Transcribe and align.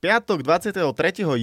Piatok 0.00 0.40
23. 0.40 0.80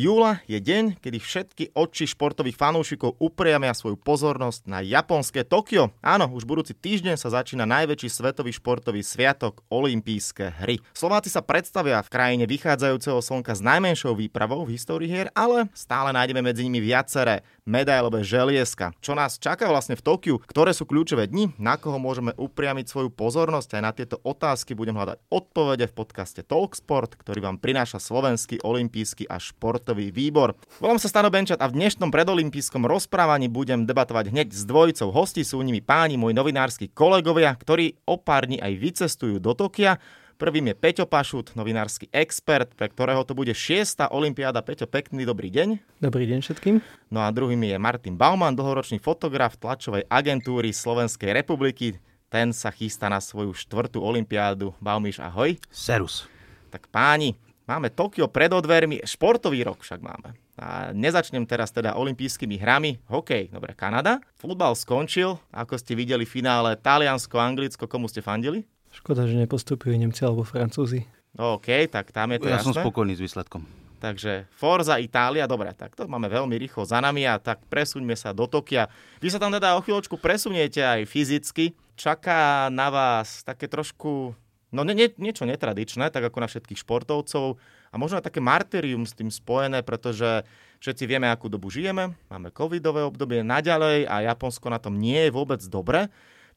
júla 0.01 0.41
je 0.49 0.57
deň, 0.57 0.97
kedy 0.97 1.21
všetky 1.21 1.63
oči 1.77 2.09
športových 2.09 2.57
fanúšikov 2.57 3.13
upriamia 3.21 3.69
svoju 3.69 4.01
pozornosť 4.01 4.65
na 4.65 4.81
japonské 4.81 5.45
Tokio. 5.45 5.93
Áno, 6.01 6.25
už 6.33 6.41
budúci 6.41 6.73
týždeň 6.73 7.21
sa 7.21 7.29
začína 7.29 7.69
najväčší 7.69 8.09
svetový 8.09 8.49
športový 8.49 9.05
sviatok 9.05 9.61
Olympijské 9.69 10.57
hry. 10.57 10.81
Slováci 10.89 11.29
sa 11.29 11.45
predstavia 11.45 12.01
v 12.01 12.09
krajine 12.09 12.49
vychádzajúceho 12.49 13.21
slnka 13.21 13.53
s 13.53 13.61
najmenšou 13.61 14.17
výpravou 14.17 14.65
v 14.65 14.73
histórii 14.73 15.05
hier, 15.05 15.29
ale 15.37 15.69
stále 15.77 16.09
nájdeme 16.09 16.41
medzi 16.41 16.65
nimi 16.65 16.81
viaceré 16.81 17.45
medailové 17.67 18.23
želieska. 18.23 18.95
Čo 19.03 19.13
nás 19.13 19.35
čaká 19.35 19.67
vlastne 19.67 19.99
v 19.99 20.01
Tokiu? 20.07 20.35
Ktoré 20.47 20.71
sú 20.71 20.87
kľúčové 20.87 21.27
dni? 21.27 21.51
Na 21.59 21.75
koho 21.75 21.99
môžeme 21.99 22.31
upriamiť 22.39 22.87
svoju 22.87 23.11
pozornosť? 23.11 23.77
Aj 23.77 23.83
na 23.83 23.91
tieto 23.91 24.23
otázky 24.23 24.71
budem 24.71 24.95
hľadať 24.95 25.19
odpovede 25.27 25.91
v 25.91 25.93
podcaste 25.99 26.41
Talksport, 26.47 27.19
ktorý 27.19 27.43
vám 27.43 27.59
prináša 27.59 27.99
Slovenský 27.99 28.63
olimpijský 28.63 29.27
a 29.27 29.35
športový 29.35 30.15
výbor. 30.15 30.55
Volám 30.79 30.97
sa 30.97 31.11
Stano 31.11 31.27
Benčat 31.27 31.59
a 31.59 31.67
v 31.67 31.75
dnešnom 31.75 32.07
predolimpijskom 32.07 32.87
rozprávaní 32.87 33.51
budem 33.51 33.83
debatovať 33.83 34.31
hneď 34.31 34.55
s 34.55 34.63
dvojicou 34.63 35.11
hostí. 35.11 35.43
Sú 35.43 35.59
nimi 35.59 35.83
páni, 35.83 36.15
moji 36.15 36.31
novinársky 36.31 36.87
kolegovia, 36.95 37.51
ktorí 37.59 37.99
o 38.07 38.15
pár 38.15 38.47
dní 38.47 38.63
aj 38.63 38.73
vycestujú 38.79 39.43
do 39.43 39.51
Tokia 39.51 39.99
Prvým 40.37 40.69
je 40.69 40.77
Peťo 40.77 41.09
Pašut, 41.09 41.57
novinársky 41.57 42.13
expert, 42.13 42.69
pre 42.77 42.85
ktorého 42.93 43.25
to 43.25 43.33
bude 43.33 43.49
šiesta 43.57 44.05
Olympiáda. 44.13 44.61
Peťo, 44.61 44.85
pekný 44.85 45.25
dobrý 45.25 45.49
deň. 45.49 45.81
Dobrý 45.97 46.29
deň 46.29 46.45
všetkým. 46.45 46.77
No 47.09 47.25
a 47.25 47.33
druhým 47.33 47.57
je 47.65 47.73
Martin 47.81 48.13
Bauman, 48.13 48.53
dlhoročný 48.53 49.01
fotograf 49.01 49.57
tlačovej 49.57 50.05
agentúry 50.05 50.69
Slovenskej 50.69 51.33
republiky. 51.33 51.97
Ten 52.29 52.53
sa 52.53 52.69
chystá 52.69 53.09
na 53.09 53.17
svoju 53.17 53.49
štvrtú 53.49 53.97
Olympiádu. 53.97 54.77
Baumiš, 54.77 55.17
ahoj. 55.17 55.57
Serus. 55.73 56.29
Tak 56.69 56.85
páni, 56.93 57.33
máme 57.65 57.89
Tokio 57.89 58.29
pred 58.29 58.53
odvermi, 58.53 59.01
športový 59.09 59.65
rok 59.65 59.81
však 59.81 60.05
máme. 60.05 60.37
A 60.53 60.93
nezačnem 60.93 61.49
teraz 61.49 61.73
teda 61.73 61.97
olympijskými 61.97 62.61
hrami. 62.61 63.01
Hokej, 63.09 63.49
dobre, 63.49 63.73
Kanada. 63.73 64.21
Futbal 64.37 64.77
skončil, 64.77 65.41
ako 65.49 65.81
ste 65.81 65.97
videli 65.97 66.29
v 66.29 66.33
finále 66.37 66.77
Taliansko, 66.77 67.41
Anglicko, 67.41 67.89
komu 67.89 68.05
ste 68.05 68.21
fandili? 68.21 68.69
Škoda, 68.97 69.29
že 69.29 69.37
nepostupujú 69.37 69.93
Nemci 69.93 70.25
alebo 70.25 70.41
Francúzi. 70.41 71.05
OK, 71.37 71.85
tak 71.85 72.09
tam 72.09 72.33
je 72.33 72.41
to 72.41 72.49
Ja 72.49 72.57
jasné. 72.57 72.73
som 72.73 72.81
spokojný 72.81 73.13
s 73.13 73.21
výsledkom. 73.21 73.61
Takže 73.97 74.45
Forza 74.53 74.97
Itália, 74.97 75.49
dobre, 75.49 75.73
tak 75.73 75.93
to 75.97 76.05
máme 76.05 76.29
veľmi 76.29 76.53
rýchlo 76.53 76.85
za 76.85 77.01
nami 77.01 77.25
a 77.25 77.37
tak 77.37 77.61
presuňme 77.65 78.13
sa 78.13 78.29
do 78.33 78.45
Tokia. 78.45 78.89
Vy 79.21 79.33
sa 79.33 79.41
tam 79.41 79.49
teda 79.49 79.73
o 79.73 79.81
chvíľočku 79.81 80.17
presuniete 80.17 80.81
aj 80.85 81.09
fyzicky. 81.09 81.73
Čaká 81.97 82.69
na 82.69 82.93
vás 82.93 83.41
také 83.41 83.65
trošku, 83.65 84.37
no 84.69 84.81
nie, 84.85 84.93
nie, 84.93 85.09
niečo 85.17 85.49
netradičné, 85.49 86.13
tak 86.13 86.29
ako 86.29 86.45
na 86.45 86.49
všetkých 86.49 86.77
športovcov 86.85 87.57
a 87.89 87.95
možno 87.97 88.21
aj 88.21 88.29
také 88.29 88.37
martyrium 88.37 89.01
s 89.01 89.17
tým 89.17 89.33
spojené, 89.33 89.81
pretože 89.81 90.45
všetci 90.77 91.09
vieme, 91.09 91.25
akú 91.25 91.49
dobu 91.49 91.73
žijeme, 91.73 92.13
máme 92.29 92.53
covidové 92.53 93.01
obdobie 93.01 93.41
naďalej 93.41 94.05
a 94.05 94.29
Japonsko 94.29 94.69
na 94.69 94.77
tom 94.77 94.93
nie 94.93 95.25
je 95.25 95.33
vôbec 95.33 95.61
dobre 95.65 96.05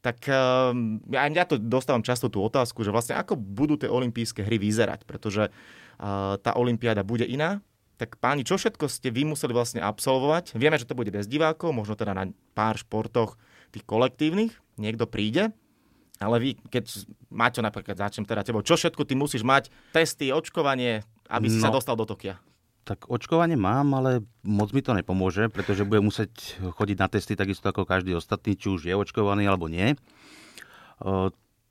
tak 0.01 0.25
um, 0.25 0.97
ja, 1.13 1.29
ja 1.29 1.45
to 1.45 1.61
dostávam 1.61 2.01
často 2.01 2.25
tú 2.27 2.41
otázku, 2.41 2.81
že 2.81 2.89
vlastne 2.89 3.13
ako 3.17 3.37
budú 3.37 3.77
tie 3.77 3.85
olympijské 3.85 4.41
hry 4.41 4.57
vyzerať, 4.57 5.05
pretože 5.05 5.49
uh, 5.49 6.35
tá 6.41 6.57
olympiáda 6.57 7.05
bude 7.05 7.23
iná. 7.25 7.61
Tak 8.01 8.17
páni, 8.17 8.41
čo 8.41 8.57
všetko 8.57 8.89
ste 8.89 9.13
vy 9.13 9.29
museli 9.29 9.53
vlastne 9.53 9.77
absolvovať? 9.77 10.57
Vieme, 10.57 10.81
že 10.81 10.89
to 10.89 10.97
bude 10.97 11.13
bez 11.13 11.29
divákov, 11.29 11.69
možno 11.69 11.93
teda 11.93 12.17
na 12.17 12.33
pár 12.57 12.81
športoch 12.81 13.37
tých 13.69 13.85
kolektívnych, 13.85 14.57
niekto 14.81 15.05
príde, 15.05 15.53
ale 16.21 16.37
vy, 16.37 16.49
keď 16.69 17.05
Maťo 17.33 17.61
napríklad 17.61 17.97
začnem 17.97 18.25
teda 18.25 18.41
tebou, 18.45 18.65
čo 18.65 18.77
všetko 18.77 19.05
ty 19.05 19.13
musíš 19.13 19.45
mať? 19.45 19.69
Testy, 19.93 20.29
očkovanie, 20.29 21.05
aby 21.29 21.49
si 21.49 21.61
no. 21.61 21.65
sa 21.65 21.73
dostal 21.73 21.93
do 21.97 22.05
Tokia. 22.05 22.41
Tak 22.81 23.05
očkovanie 23.05 23.53
mám, 23.53 23.93
ale 23.93 24.25
moc 24.41 24.73
mi 24.73 24.81
to 24.81 24.97
nepomôže, 24.97 25.53
pretože 25.53 25.85
budem 25.85 26.09
musieť 26.09 26.57
chodiť 26.57 26.97
na 26.97 27.07
testy 27.07 27.37
takisto 27.37 27.69
ako 27.69 27.85
každý 27.85 28.17
ostatný, 28.17 28.57
či 28.57 28.73
už 28.73 28.89
je 28.89 28.97
očkovaný 28.97 29.45
alebo 29.45 29.69
nie. 29.69 29.93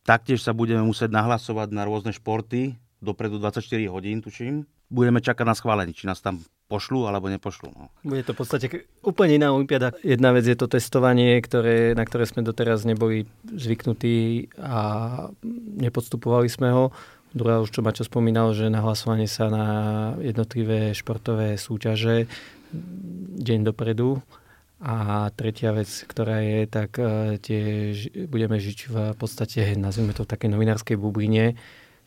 Taktiež 0.07 0.43
sa 0.43 0.55
budeme 0.55 0.87
musieť 0.87 1.11
nahlasovať 1.11 1.75
na 1.75 1.83
rôzne 1.83 2.15
športy, 2.15 2.79
dopredu 3.03 3.43
24 3.43 3.63
hodín, 3.91 4.23
tuším. 4.23 4.71
Budeme 4.91 5.23
čakať 5.23 5.47
na 5.47 5.55
schválenie, 5.55 5.95
či 5.95 6.07
nás 6.07 6.19
tam 6.19 6.43
pošlu 6.67 7.07
alebo 7.07 7.31
nepošlu. 7.31 7.71
No. 7.75 7.91
Bude 8.03 8.23
to 8.23 8.35
v 8.35 8.39
podstate 8.43 8.67
úplne 9.03 9.39
iná 9.39 9.55
olimpiáda. 9.55 9.95
Jedna 10.03 10.31
vec 10.35 10.47
je 10.47 10.59
to 10.59 10.71
testovanie, 10.71 11.39
ktoré, 11.43 11.95
na 11.95 12.07
ktoré 12.07 12.27
sme 12.27 12.47
doteraz 12.47 12.87
neboli 12.87 13.27
zvyknutí 13.47 14.51
a 14.59 14.83
nepodstupovali 15.79 16.47
sme 16.51 16.71
ho. 16.75 16.95
Druhá 17.31 17.63
už, 17.63 17.71
čo 17.71 17.81
Mačo 17.87 18.03
spomínal, 18.03 18.51
že 18.59 18.67
na 18.67 18.83
hlasovanie 18.83 19.31
sa 19.31 19.47
na 19.47 19.67
jednotlivé 20.19 20.91
športové 20.91 21.55
súťaže 21.55 22.27
deň 23.39 23.71
dopredu. 23.71 24.19
A 24.81 25.29
tretia 25.37 25.77
vec, 25.77 25.87
ktorá 26.09 26.41
je, 26.41 26.65
tak 26.65 26.97
e, 26.97 27.37
tiež 27.37 28.27
budeme 28.33 28.57
žiť 28.57 28.79
v 28.89 28.97
podstate, 29.13 29.77
nazvime 29.77 30.17
to 30.17 30.25
v 30.25 30.33
takej 30.33 30.49
novinárskej 30.49 30.97
bubline. 30.97 31.55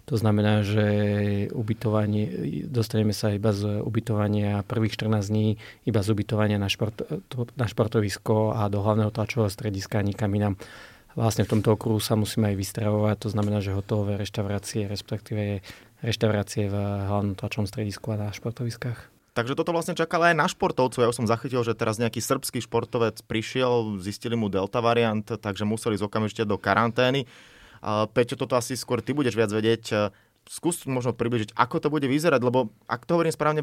To 0.09 0.19
znamená, 0.19 0.65
že 0.65 0.83
ubytovanie, 1.55 2.27
dostaneme 2.67 3.15
sa 3.15 3.31
iba 3.31 3.55
z 3.55 3.79
ubytovania 3.79 4.65
prvých 4.67 4.99
14 4.99 5.31
dní, 5.31 5.55
iba 5.87 6.01
z 6.03 6.07
ubytovania 6.11 6.59
na, 6.59 6.67
šport, 6.67 6.99
na 7.55 7.69
športovisko 7.69 8.57
a 8.57 8.67
do 8.67 8.83
hlavného 8.83 9.13
tlačového 9.13 9.47
strediska 9.47 10.03
nikam 10.03 10.33
inám 10.35 10.59
vlastne 11.13 11.45
v 11.45 11.57
tomto 11.57 11.77
okruhu 11.77 12.01
sa 12.01 12.17
musíme 12.17 12.53
aj 12.53 12.57
vystravovať, 12.57 13.15
to 13.25 13.29
znamená, 13.33 13.61
že 13.61 13.73
hotové 13.73 14.17
reštaurácie, 14.17 14.89
respektíve 14.89 15.61
reštaurácie 16.03 16.67
v 16.67 16.75
hlavnom 16.77 17.37
tlačom 17.39 17.63
stredisku 17.69 18.11
a 18.13 18.19
na 18.19 18.29
športoviskách. 18.33 19.13
Takže 19.33 19.57
toto 19.57 19.73
vlastne 19.73 19.97
čakalo 19.97 20.29
aj 20.29 20.37
na 20.37 20.45
športovcov. 20.45 21.01
Ja 21.01 21.09
už 21.09 21.17
som 21.17 21.25
zachytil, 21.25 21.65
že 21.65 21.73
teraz 21.73 21.97
nejaký 21.97 22.21
srbský 22.21 22.61
športovec 22.69 23.17
prišiel, 23.25 23.97
zistili 23.97 24.37
mu 24.37 24.45
delta 24.45 24.77
variant, 24.77 25.25
takže 25.25 25.65
museli 25.65 25.97
ísť 25.97 26.05
okamžite 26.05 26.43
do 26.45 26.61
karantény. 26.61 27.25
Peťo, 28.13 28.37
toto 28.37 28.53
asi 28.53 28.77
skôr 28.77 29.01
ty 29.01 29.17
budeš 29.17 29.33
viac 29.33 29.49
vedieť. 29.49 30.13
Skús 30.45 30.85
možno 30.85 31.17
približiť, 31.17 31.55
ako 31.55 31.81
to 31.81 31.87
bude 31.89 32.05
vyzerať, 32.05 32.45
lebo 32.45 32.69
ak 32.85 33.09
to 33.09 33.17
hovorím 33.17 33.33
správne, 33.33 33.61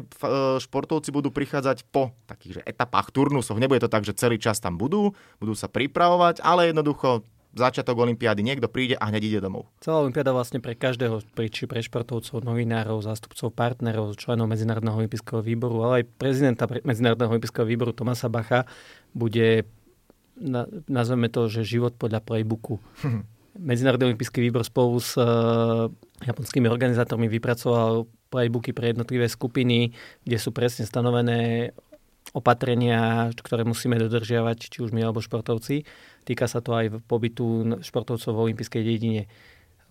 športovci 0.59 1.13
budú 1.13 1.31
prichádzať 1.31 1.87
po 1.87 2.11
takých 2.27 2.59
že 2.59 2.61
etapách, 2.67 3.15
turnusoch. 3.15 3.55
Nebude 3.55 3.79
to 3.79 3.87
tak, 3.87 4.03
že 4.03 4.17
celý 4.17 4.41
čas 4.43 4.59
tam 4.59 4.75
budú, 4.75 5.15
budú 5.39 5.53
sa 5.55 5.71
pripravovať, 5.71 6.43
ale 6.43 6.73
jednoducho 6.73 7.23
začiatok 7.51 7.99
Olympiády, 7.99 8.41
niekto 8.41 8.71
príde 8.71 8.95
a 8.95 9.11
hneď 9.11 9.23
ide 9.27 9.39
domov. 9.43 9.67
Celá 9.83 9.99
Olympiáda 9.99 10.31
vlastne 10.31 10.63
pre 10.63 10.71
každého, 10.75 11.19
či 11.51 11.67
pre 11.67 11.83
športovcov, 11.83 12.43
novinárov, 12.47 13.03
zástupcov 13.03 13.51
partnerov, 13.51 14.15
členov 14.15 14.47
Medzinárodného 14.47 14.95
olympijského 14.95 15.43
výboru, 15.43 15.83
ale 15.83 16.03
aj 16.03 16.05
prezidenta 16.15 16.65
Medzinárodného 16.67 17.35
olympijského 17.35 17.67
výboru 17.67 17.91
Tomasa 17.91 18.31
Bacha 18.31 18.63
bude, 19.11 19.67
nazveme 20.87 21.27
to, 21.27 21.51
že 21.51 21.67
život 21.67 21.99
podľa 21.99 22.23
playbooku. 22.23 22.79
Medzinárodný 23.59 24.15
olympijský 24.15 24.39
výbor 24.39 24.63
spolu 24.63 24.95
s 25.03 25.19
uh, 25.19 25.91
japonskými 26.23 26.71
organizátormi 26.71 27.27
vypracoval 27.27 28.07
playbooky 28.31 28.71
pre 28.71 28.95
jednotlivé 28.95 29.27
skupiny, 29.27 29.91
kde 30.23 30.37
sú 30.39 30.55
presne 30.55 30.87
stanovené 30.87 31.75
opatrenia, 32.31 33.27
ktoré 33.35 33.67
musíme 33.67 33.99
dodržiavať, 33.99 34.71
či 34.71 34.77
už 34.79 34.95
my 34.95 35.03
alebo 35.03 35.19
športovci. 35.19 35.83
Týka 36.21 36.45
sa 36.45 36.61
to 36.61 36.77
aj 36.77 37.01
pobytu 37.09 37.77
športovcov 37.81 38.31
v 38.31 38.41
olympijskej 38.49 38.83
dedine. 38.85 39.25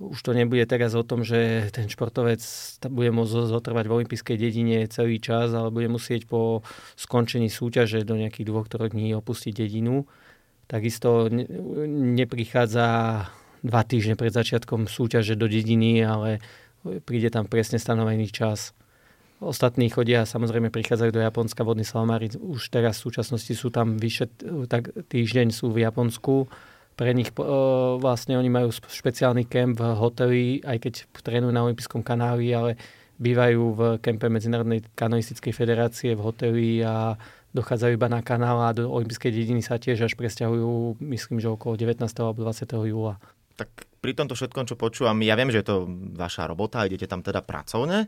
Už 0.01 0.17
to 0.25 0.33
nebude 0.33 0.65
teraz 0.65 0.97
o 0.97 1.05
tom, 1.05 1.21
že 1.21 1.69
ten 1.77 1.85
športovec 1.93 2.41
bude 2.89 3.11
môcť 3.13 3.53
zotrvať 3.53 3.85
v 3.85 3.95
olympijskej 4.01 4.37
dedine 4.41 4.89
celý 4.89 5.21
čas, 5.21 5.53
ale 5.53 5.69
bude 5.69 5.93
musieť 5.93 6.25
po 6.25 6.65
skončení 6.97 7.53
súťaže 7.53 8.01
do 8.09 8.17
nejakých 8.17 8.49
dvoch, 8.49 8.65
troch 8.65 8.89
dní 8.89 9.13
opustiť 9.13 9.53
dedinu. 9.53 10.09
Takisto 10.65 11.29
neprichádza 12.17 12.87
dva 13.61 13.83
týždne 13.85 14.17
pred 14.17 14.33
začiatkom 14.33 14.89
súťaže 14.89 15.37
do 15.37 15.45
dediny, 15.45 16.01
ale 16.01 16.41
príde 17.05 17.29
tam 17.29 17.45
presne 17.45 17.77
stanovený 17.77 18.33
čas. 18.33 18.73
Ostatní 19.41 19.89
chodia, 19.89 20.29
samozrejme 20.29 20.69
prichádzajú 20.69 21.17
do 21.17 21.25
Japonska, 21.25 21.65
vodní 21.65 21.89
salmári 21.89 22.29
už 22.37 22.69
teraz 22.69 23.01
v 23.01 23.09
súčasnosti 23.09 23.57
sú 23.57 23.73
tam 23.73 23.97
vyše, 23.97 24.29
tak 24.69 24.93
týždeň 25.09 25.49
sú 25.49 25.73
v 25.73 25.89
Japonsku. 25.89 26.45
Pre 26.93 27.11
nich 27.17 27.33
vlastne 27.97 28.37
oni 28.37 28.53
majú 28.53 28.69
špeciálny 28.69 29.49
kemp 29.49 29.81
v 29.81 29.97
hoteli, 29.97 30.45
aj 30.61 30.77
keď 30.85 30.95
trénujú 31.25 31.57
na 31.57 31.65
Olympijskom 31.65 32.05
kanáli, 32.05 32.53
ale 32.53 32.77
bývajú 33.17 33.63
v 33.73 33.81
kempe 34.05 34.29
Medzinárodnej 34.29 34.85
kanoistickej 34.93 35.53
federácie 35.57 36.13
v 36.13 36.21
hoteli 36.21 36.69
a 36.85 37.17
dochádzajú 37.57 37.93
iba 37.97 38.09
na 38.13 38.21
kanál 38.21 38.61
a 38.63 38.77
do 38.77 38.93
olympijskej 38.93 39.33
dediny 39.33 39.65
sa 39.65 39.81
tiež 39.81 40.07
až 40.07 40.15
presťahujú, 40.21 41.01
myslím, 41.03 41.41
že 41.41 41.49
okolo 41.49 41.81
19. 41.81 42.05
alebo 42.21 42.45
20. 42.45 42.69
júla. 42.93 43.17
Tak 43.59 43.69
pri 44.05 44.13
tomto 44.17 44.39
všetkom, 44.39 44.65
čo 44.71 44.79
počúvam, 44.79 45.19
ja 45.25 45.35
viem, 45.37 45.51
že 45.51 45.61
je 45.61 45.69
to 45.69 45.89
vaša 46.17 46.49
robota, 46.49 46.87
idete 46.87 47.11
tam 47.11 47.21
teda 47.21 47.43
pracovne, 47.45 48.07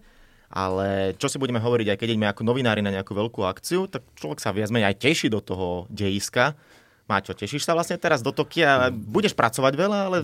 ale 0.52 1.16
čo 1.16 1.32
si 1.32 1.40
budeme 1.40 1.58
hovoriť, 1.58 1.96
aj 1.96 1.98
keď 1.98 2.08
ideme 2.12 2.28
ako 2.28 2.44
novinári 2.44 2.84
na 2.84 2.92
nejakú 2.92 3.16
veľkú 3.16 3.42
akciu, 3.48 3.88
tak 3.88 4.04
človek 4.20 4.38
sa 4.38 4.52
viac 4.52 4.68
menej 4.68 4.92
aj 4.92 5.00
teší 5.00 5.32
do 5.32 5.40
toho 5.40 5.88
dejiska. 5.88 6.52
Máťo, 7.08 7.34
tešíš 7.34 7.66
sa 7.66 7.74
vlastne 7.74 7.98
teraz 7.98 8.22
do 8.22 8.30
Tokia? 8.30 8.92
Budeš 8.92 9.34
pracovať 9.34 9.74
veľa, 9.74 9.98
ale 10.06 10.18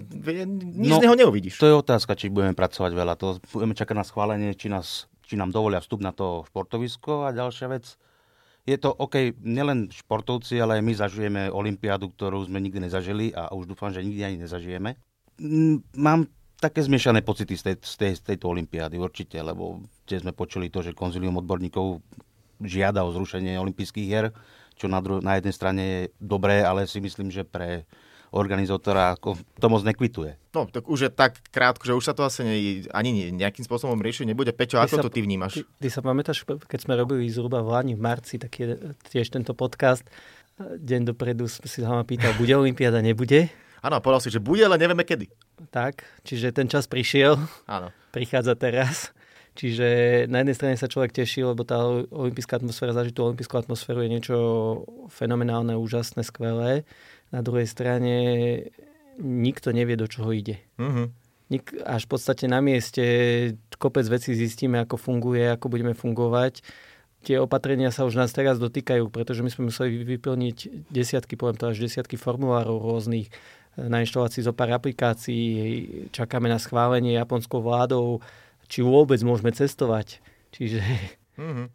nič 0.78 0.92
no, 0.94 1.00
z 1.00 1.04
neho 1.08 1.16
neuvidíš. 1.19 1.58
To 1.58 1.66
je 1.66 1.75
otázka, 1.75 2.14
či 2.14 2.30
budeme 2.30 2.54
pracovať 2.54 2.92
veľa. 2.94 3.19
To 3.19 3.42
budeme 3.50 3.75
čakať 3.75 3.96
na 3.98 4.06
schválenie, 4.06 4.54
či 4.54 4.70
nás 4.70 5.10
či 5.28 5.36
nám 5.36 5.52
dovolia 5.52 5.84
vstup 5.84 6.00
na 6.00 6.16
to 6.16 6.48
športovisko 6.48 7.28
a 7.28 7.36
ďalšia 7.36 7.69
vec, 7.69 7.84
je 8.64 8.76
to 8.81 8.88
OK, 8.88 9.36
nielen 9.44 9.92
športovci, 9.92 10.56
ale 10.60 10.81
aj 10.81 10.82
my 10.84 10.92
zažijeme 10.96 11.42
olympiádu, 11.52 12.08
ktorú 12.12 12.44
sme 12.48 12.60
nikdy 12.60 12.88
nezažili 12.88 13.32
a 13.32 13.52
už 13.52 13.69
dúfam, 13.69 13.92
že 13.92 14.04
nikdy 14.04 14.24
ani 14.24 14.36
nezažijeme. 14.44 14.96
Mám 15.96 16.28
také 16.60 16.84
zmiešané 16.84 17.24
pocity 17.24 17.56
z, 17.56 17.62
tej, 17.72 17.74
z, 17.81 17.94
tej, 17.96 18.12
z 18.16 18.22
tejto 18.34 18.52
olympiády 18.52 19.00
určite, 19.00 19.40
lebo 19.40 19.81
tiež 20.08 20.25
sme 20.25 20.32
počuli 20.32 20.72
to, 20.72 20.81
že 20.81 20.96
konzilium 20.96 21.37
odborníkov 21.38 22.00
žiada 22.64 23.05
o 23.05 23.12
zrušenie 23.12 23.60
olympijských 23.60 24.06
hier, 24.08 24.32
čo 24.75 24.88
na, 24.88 25.05
dru- 25.05 25.20
na 25.20 25.37
jednej 25.37 25.55
strane 25.55 25.82
je 25.84 26.00
dobré, 26.19 26.64
ale 26.64 26.88
si 26.88 26.99
myslím, 26.99 27.28
že 27.28 27.44
pre 27.44 27.84
organizátora 28.28 29.16
ako 29.16 29.40
to 29.56 29.66
moc 29.72 29.82
nekvituje. 29.84 30.37
No, 30.52 30.69
tak 30.69 30.84
už 30.84 31.08
je 31.08 31.10
tak 31.12 31.40
krátko, 31.49 31.88
že 31.88 31.96
už 31.96 32.05
sa 32.05 32.12
to 32.12 32.28
asi 32.28 32.44
ne, 32.44 32.56
ani 32.93 33.32
nejakým 33.32 33.64
spôsobom 33.64 33.96
riešiť 33.96 34.28
nebude. 34.28 34.52
Peťo, 34.52 34.81
ako 34.81 35.00
sa, 35.00 35.05
to 35.05 35.12
ty 35.12 35.25
vnímaš? 35.25 35.60
Ty, 35.60 35.62
ty 35.64 35.88
sa 35.88 36.00
pamätáš, 36.05 36.44
keď 36.44 36.81
sme 36.84 36.99
robili 36.99 37.25
zhruba 37.32 37.64
v 37.64 37.72
Lani 37.72 37.94
v 37.96 38.05
marci, 38.05 38.37
tak 38.37 38.52
je 38.60 38.76
tiež 39.08 39.32
tento 39.32 39.56
podcast, 39.56 40.05
deň 40.60 41.14
dopredu 41.14 41.49
si 41.49 41.81
sa 41.81 41.94
ma 41.94 42.05
pýtal, 42.05 42.37
bude 42.37 42.52
Olympiáda, 42.52 43.00
nebude? 43.00 43.49
Áno, 43.78 44.02
povedal 44.02 44.20
si, 44.26 44.34
že 44.34 44.43
bude, 44.43 44.66
ale 44.66 44.76
nevieme 44.76 45.06
kedy. 45.06 45.31
Tak, 45.70 46.02
čiže 46.26 46.50
ten 46.50 46.66
čas 46.66 46.90
prišiel. 46.90 47.38
Áno. 47.70 47.94
Prichádza 48.10 48.58
teraz. 48.58 49.14
Čiže 49.58 49.87
na 50.31 50.46
jednej 50.46 50.55
strane 50.55 50.76
sa 50.78 50.87
človek 50.87 51.10
teší, 51.10 51.43
lebo 51.43 51.66
tá 51.66 51.82
olimpijská 52.14 52.62
atmosféra, 52.62 52.94
zažiť 52.94 53.10
tú 53.10 53.26
olimpijskú 53.26 53.58
atmosféru 53.58 54.06
je 54.06 54.12
niečo 54.14 54.37
fenomenálne, 55.10 55.75
úžasné, 55.75 56.22
skvelé. 56.22 56.87
Na 57.34 57.43
druhej 57.43 57.66
strane 57.66 58.14
nikto 59.19 59.75
nevie, 59.75 59.99
do 59.99 60.06
čoho 60.06 60.31
ide. 60.31 60.62
Uh-huh. 60.78 61.10
Nik, 61.50 61.75
až 61.82 62.06
v 62.06 62.10
podstate 62.14 62.46
na 62.46 62.62
mieste 62.62 63.02
kopec 63.82 64.06
vecí 64.06 64.38
zistíme, 64.38 64.78
ako 64.78 64.94
funguje, 64.94 65.50
ako 65.50 65.66
budeme 65.66 65.90
fungovať. 65.90 66.62
Tie 67.26 67.34
opatrenia 67.43 67.90
sa 67.90 68.06
už 68.06 68.14
nás 68.14 68.31
teraz 68.31 68.62
dotýkajú, 68.62 69.10
pretože 69.10 69.43
my 69.43 69.50
sme 69.50 69.75
museli 69.75 70.06
vyplniť 70.06 70.87
desiatky, 70.87 71.34
poviem 71.34 71.58
to 71.58 71.66
až 71.66 71.82
desiatky 71.82 72.14
formulárov 72.14 72.78
rôznych 72.78 73.26
na 73.75 74.06
inštalácii 74.06 74.46
zo 74.46 74.55
pár 74.55 74.70
aplikácií, 74.70 75.43
čakáme 76.14 76.46
na 76.46 76.62
schválenie 76.62 77.19
japonskou 77.19 77.58
vládou, 77.58 78.22
či 78.69 78.85
vôbec 78.85 79.19
môžeme 79.25 79.50
cestovať. 79.50 80.20
Čiže... 80.53 80.81
Mm-hmm. 81.41 81.67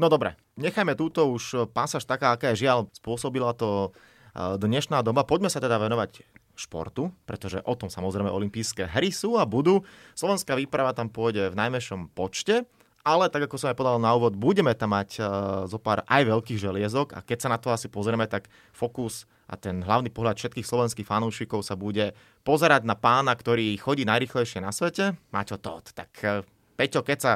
No 0.00 0.06
dobre, 0.08 0.34
nechajme 0.56 0.96
túto 0.98 1.28
už 1.30 1.70
pásaž 1.70 2.08
taká, 2.08 2.34
aká 2.34 2.52
je 2.52 2.66
žiaľ 2.66 2.90
spôsobila 2.96 3.54
to 3.54 3.92
e, 4.34 4.58
dnešná 4.58 5.04
doba. 5.04 5.22
Poďme 5.22 5.52
sa 5.52 5.62
teda 5.62 5.78
venovať 5.78 6.26
športu, 6.58 7.12
pretože 7.24 7.60
o 7.64 7.74
tom 7.76 7.88
samozrejme 7.88 8.28
olympijské 8.28 8.88
hry 8.88 9.14
sú 9.14 9.38
a 9.40 9.48
budú. 9.48 9.84
Slovenská 10.18 10.58
výprava 10.58 10.92
tam 10.92 11.08
pôjde 11.08 11.52
v 11.52 11.58
najmäšom 11.58 12.12
počte 12.12 12.68
ale 13.02 13.26
tak 13.26 13.50
ako 13.50 13.58
som 13.58 13.70
aj 13.74 13.78
povedal 13.78 13.98
na 13.98 14.14
úvod, 14.14 14.38
budeme 14.38 14.70
tam 14.78 14.94
mať 14.94 15.10
uh, 15.18 15.26
zo 15.66 15.78
pár 15.82 16.06
aj 16.06 16.22
veľkých 16.22 16.58
želiezok 16.62 17.18
a 17.18 17.20
keď 17.22 17.38
sa 17.46 17.48
na 17.50 17.58
to 17.58 17.74
asi 17.74 17.90
pozrieme, 17.90 18.30
tak 18.30 18.46
fokus 18.70 19.26
a 19.50 19.58
ten 19.58 19.82
hlavný 19.82 20.08
pohľad 20.08 20.38
všetkých 20.38 20.64
slovenských 20.64 21.06
fanúšikov 21.06 21.66
sa 21.66 21.74
bude 21.74 22.14
pozerať 22.46 22.86
na 22.86 22.94
pána, 22.94 23.34
ktorý 23.34 23.74
chodí 23.74 24.06
najrychlejšie 24.06 24.62
na 24.62 24.70
svete, 24.70 25.18
Maťo 25.34 25.58
Todd. 25.58 25.90
Tak 25.90 26.10
uh, 26.22 26.46
Peťo, 26.78 27.02
keď 27.02 27.18
sa 27.18 27.32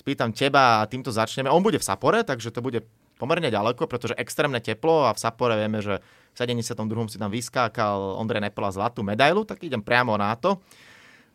spýtam 0.00 0.32
teba 0.32 0.82
a 0.82 0.88
týmto 0.88 1.12
začneme, 1.12 1.52
on 1.52 1.62
bude 1.62 1.76
v 1.76 1.86
Sapore, 1.86 2.24
takže 2.24 2.50
to 2.50 2.64
bude 2.64 2.82
pomerne 3.20 3.54
ďaleko, 3.54 3.86
pretože 3.86 4.18
extrémne 4.18 4.58
teplo 4.58 5.06
a 5.06 5.14
v 5.14 5.22
Sapore 5.22 5.54
vieme, 5.54 5.78
že 5.78 6.02
v 6.34 6.36
72. 6.42 6.74
si 7.12 7.20
tam 7.20 7.30
vyskákal 7.30 8.18
Ondrej 8.18 8.42
Nepela 8.48 8.74
zlatú 8.74 9.06
medailu, 9.06 9.46
tak 9.46 9.62
idem 9.62 9.78
priamo 9.78 10.18
na 10.18 10.34
to. 10.34 10.58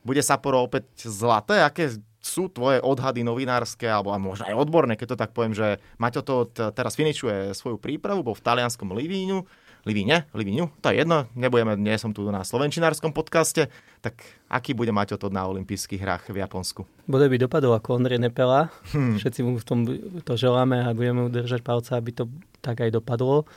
Bude 0.03 0.19
Saporo 0.19 0.67
opäť 0.67 1.07
zlaté? 1.07 1.63
Aké 1.63 1.95
sú 2.27 2.51
tvoje 2.51 2.83
odhady 2.83 3.23
novinárske, 3.23 3.87
alebo 3.87 4.11
možno 4.19 4.43
aj 4.51 4.59
odborné, 4.59 4.99
keď 4.99 5.15
to 5.15 5.21
tak 5.23 5.31
poviem, 5.31 5.55
že 5.55 5.79
Maťo 5.95 6.21
to 6.21 6.35
teraz 6.51 6.99
finišuje 6.99 7.55
svoju 7.55 7.79
prípravu, 7.79 8.27
bol 8.27 8.35
v 8.35 8.43
talianskom 8.43 8.91
Livíňu, 8.91 9.47
Livíne, 9.87 10.27
Livíňu, 10.35 10.67
to 10.83 10.91
je 10.91 10.99
jedno, 10.99 11.31
nebudeme, 11.31 11.79
nie 11.79 11.95
som 11.95 12.11
tu 12.11 12.27
na 12.27 12.43
slovenčinárskom 12.43 13.15
podcaste, 13.15 13.71
tak 14.03 14.19
aký 14.51 14.75
bude 14.75 14.91
Maťo 14.91 15.15
to 15.15 15.31
na 15.31 15.47
olympijských 15.47 16.03
hrách 16.03 16.27
v 16.27 16.43
Japonsku? 16.43 16.83
Bude 17.07 17.31
by 17.31 17.39
dopadol 17.39 17.71
ako 17.79 17.95
Ondrej 17.95 18.19
Nepela, 18.19 18.67
hmm. 18.91 19.15
všetci 19.15 19.39
mu 19.47 19.55
v 19.55 19.63
tom 19.63 19.87
to 20.27 20.33
želáme 20.35 20.83
a 20.83 20.91
budeme 20.91 21.23
mu 21.23 21.29
držať 21.31 21.63
palca, 21.63 21.95
aby 21.95 22.11
to 22.11 22.27
tak 22.59 22.83
aj 22.83 22.99
dopadlo. 22.99 23.47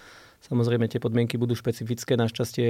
Samozrejme, 0.41 0.89
tie 0.89 0.97
podmienky 0.99 1.37
budú 1.37 1.53
špecifické. 1.53 2.17
Našťastie 2.17 2.69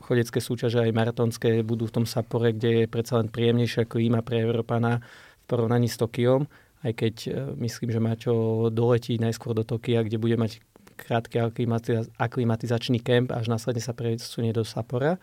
chodecké 0.00 0.38
súťaže 0.40 0.80
aj 0.80 0.96
maratónske 0.96 1.60
budú 1.60 1.92
v 1.92 2.02
tom 2.02 2.06
Sapore, 2.08 2.56
kde 2.56 2.84
je 2.84 2.86
predsa 2.88 3.20
len 3.20 3.28
príjemnejšie 3.28 3.84
ako 3.84 4.00
Ima 4.00 4.24
pre 4.24 4.40
Európana 4.40 5.04
v 5.04 5.44
porovnaní 5.44 5.92
s 5.92 6.00
Tokiom. 6.00 6.48
Aj 6.80 6.92
keď 6.96 7.14
e, 7.28 7.30
myslím, 7.60 7.92
že 7.92 8.00
Maťo 8.00 8.34
doletí 8.72 9.20
najskôr 9.20 9.52
do 9.52 9.64
Tokia, 9.64 10.08
kde 10.08 10.16
bude 10.16 10.40
mať 10.40 10.64
krátky 10.96 11.36
aklimatizačný 12.16 13.04
kemp, 13.04 13.28
až 13.28 13.52
následne 13.52 13.84
sa 13.84 13.92
presunie 13.92 14.56
do 14.56 14.64
Sapora. 14.64 15.20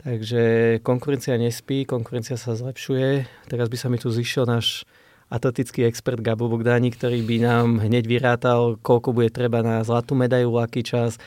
Takže 0.00 0.76
konkurencia 0.80 1.36
nespí, 1.36 1.84
konkurencia 1.84 2.40
sa 2.40 2.56
zlepšuje. 2.56 3.28
Teraz 3.52 3.68
by 3.68 3.76
sa 3.76 3.88
mi 3.92 4.00
tu 4.00 4.08
zišiel 4.08 4.48
náš 4.48 4.88
atletický 5.26 5.82
expert 5.86 6.22
Gabo 6.22 6.46
Bogdáni, 6.46 6.94
ktorý 6.94 7.22
by 7.26 7.36
nám 7.42 7.66
hneď 7.82 8.06
vyrátal, 8.06 8.78
koľko 8.78 9.10
bude 9.10 9.30
treba 9.34 9.62
na 9.62 9.82
zlatú 9.82 10.14
medailu, 10.14 10.54
aký 10.62 10.86
čas, 10.86 11.18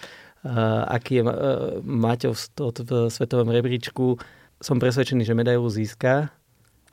uh, 0.47 0.87
aký 0.87 1.19
je 1.19 1.23
uh, 1.27 1.33
Maťov 1.83 2.33
v 2.35 3.11
svetovom 3.11 3.49
rebríčku. 3.51 4.15
Som 4.59 4.79
presvedčený, 4.79 5.27
že 5.27 5.35
medailu 5.35 5.67
získa 5.67 6.31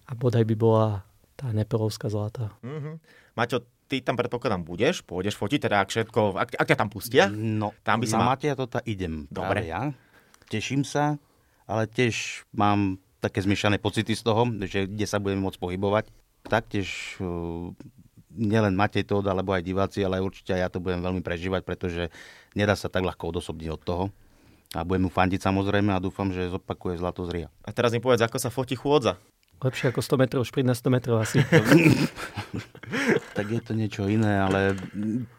a 0.06 0.12
bodaj 0.14 0.46
by 0.46 0.54
bola 0.58 1.06
tá 1.38 1.50
nepelovská 1.50 2.10
zlata. 2.10 2.54
Mm-hmm. 2.62 2.94
Maťo, 3.38 3.62
ty 3.86 4.02
tam 4.02 4.18
predpokladám 4.18 4.66
budeš, 4.66 5.06
pôjdeš 5.06 5.38
fotiť, 5.38 5.68
teda 5.70 5.76
ak 5.84 5.88
všetko, 5.92 6.20
ak, 6.34 6.48
ak 6.58 6.66
ťa 6.66 6.78
tam 6.78 6.90
pustia? 6.90 7.30
No, 7.30 7.70
tam 7.86 8.02
by 8.02 8.06
sa 8.08 8.18
na 8.18 8.24
ma... 8.24 8.28
Matia 8.34 8.58
toto 8.58 8.82
idem. 8.82 9.30
Dobre. 9.30 9.66
ja. 9.66 9.94
Teším 10.46 10.86
sa, 10.86 11.18
ale 11.66 11.90
tiež 11.90 12.46
mám 12.54 12.98
také 13.18 13.42
zmiešané 13.42 13.82
pocity 13.82 14.14
z 14.14 14.22
toho, 14.22 14.46
že 14.66 14.86
kde 14.86 15.06
sa 15.06 15.18
budeme 15.18 15.42
môcť 15.42 15.58
pohybovať 15.58 16.06
taktiež 16.46 17.18
uh, 17.20 17.70
nielen 18.36 18.76
Matej 18.76 19.08
Tóda, 19.08 19.32
alebo 19.32 19.56
aj 19.56 19.64
diváci, 19.64 20.04
ale 20.04 20.20
určite 20.20 20.52
aj 20.52 20.60
ja 20.60 20.68
to 20.68 20.78
budem 20.78 21.00
veľmi 21.00 21.24
prežívať, 21.24 21.64
pretože 21.64 22.12
nedá 22.52 22.76
sa 22.76 22.92
tak 22.92 23.02
ľahko 23.02 23.32
odosobniť 23.32 23.68
od 23.72 23.82
toho. 23.82 24.04
A 24.76 24.84
budem 24.84 25.08
mu 25.08 25.10
fandiť 25.10 25.40
samozrejme 25.40 25.94
a 25.94 26.02
dúfam, 26.02 26.28
že 26.28 26.52
zopakuje 26.52 27.00
zlato 27.00 27.24
z 27.24 27.30
Ria. 27.32 27.48
A 27.64 27.72
teraz 27.72 27.96
mi 27.96 28.02
povedz, 28.02 28.20
ako 28.20 28.36
sa 28.36 28.52
fotí 28.52 28.76
chôdza. 28.76 29.16
Lepšie 29.56 29.88
ako 29.88 30.04
100 30.04 30.20
metrov, 30.20 30.42
šprint 30.44 30.68
na 30.68 30.76
100 30.76 30.92
metrov 30.92 31.16
asi. 31.16 31.40
tak 33.36 33.46
je 33.48 33.60
to 33.64 33.72
niečo 33.72 34.04
iné, 34.04 34.36
ale 34.36 34.76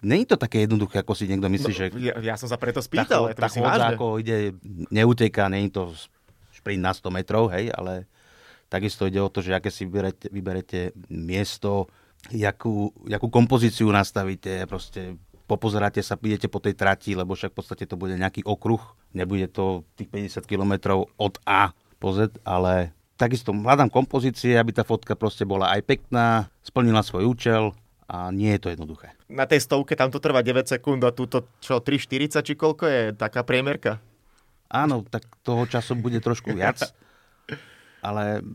nie 0.02 0.26
je 0.26 0.34
to 0.34 0.42
také 0.42 0.66
jednoduché, 0.66 1.06
ako 1.06 1.14
si 1.14 1.30
niekto 1.30 1.46
myslí, 1.46 1.74
no, 1.74 1.78
že... 1.78 1.86
Ja, 2.02 2.14
ja 2.18 2.34
som 2.34 2.50
sa 2.50 2.58
preto 2.58 2.82
spýtal. 2.82 3.30
Tá, 3.38 3.46
tá 3.46 3.50
chôdza 3.54 3.94
ako 3.94 4.18
ide, 4.18 4.58
neuteká, 4.90 5.54
je 5.54 5.70
to 5.70 5.94
šprint 6.50 6.82
na 6.82 6.98
100 6.98 7.14
metrov, 7.14 7.54
hej, 7.54 7.70
ale 7.70 8.10
Takisto 8.68 9.08
ide 9.08 9.24
o 9.24 9.32
to, 9.32 9.40
že 9.40 9.56
aké 9.56 9.72
si 9.72 9.88
vyberete, 9.88 10.28
vyberete 10.28 10.80
miesto, 11.08 11.88
jakú, 12.32 12.92
jakú 13.08 13.28
kompozíciu 13.32 13.88
nastavíte, 13.92 14.68
proste 14.68 15.16
popozeráte 15.48 16.04
sa, 16.04 16.20
idete 16.20 16.52
po 16.52 16.60
tej 16.60 16.76
trati, 16.76 17.16
lebo 17.16 17.34
však 17.34 17.56
v 17.56 17.58
podstate 17.58 17.88
to 17.88 17.96
bude 17.96 18.20
nejaký 18.20 18.44
okruh, 18.44 18.84
nebude 19.16 19.48
to 19.48 19.88
tých 19.96 20.12
50 20.12 20.44
km 20.44 20.74
od 21.16 21.40
A 21.48 21.72
po 21.98 22.12
Z, 22.12 22.36
ale 22.44 22.92
takisto 23.16 23.56
hľadám 23.56 23.88
kompozície, 23.88 24.60
aby 24.60 24.76
tá 24.76 24.84
fotka 24.84 25.16
proste 25.16 25.48
bola 25.48 25.72
aj 25.72 25.82
pekná, 25.88 26.52
splnila 26.62 27.00
svoj 27.02 27.32
účel 27.32 27.64
a 28.12 28.30
nie 28.36 28.52
je 28.56 28.62
to 28.68 28.72
jednoduché. 28.76 29.16
Na 29.32 29.48
tej 29.48 29.64
stovke 29.64 29.96
tam 29.96 30.12
to 30.12 30.20
trvá 30.20 30.44
9 30.44 30.68
sekúnd 30.68 31.00
a 31.08 31.16
túto 31.16 31.48
čo 31.64 31.80
3,40 31.80 32.44
či 32.44 32.54
koľko 32.60 32.84
je 32.88 33.02
taká 33.16 33.48
priemerka? 33.48 34.04
Áno, 34.68 35.08
tak 35.08 35.24
toho 35.48 35.64
času 35.64 35.96
bude 35.96 36.20
trošku 36.20 36.52
viac. 36.52 36.84
ale 38.02 38.46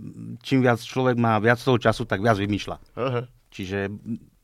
čím 0.42 0.62
viac 0.62 0.78
človek 0.78 1.18
má 1.18 1.38
viac 1.42 1.58
toho 1.58 1.76
času, 1.76 2.06
tak 2.06 2.22
viac 2.22 2.38
vymýšľa. 2.38 2.76
Uh-huh. 2.94 3.24
Čiže 3.52 3.92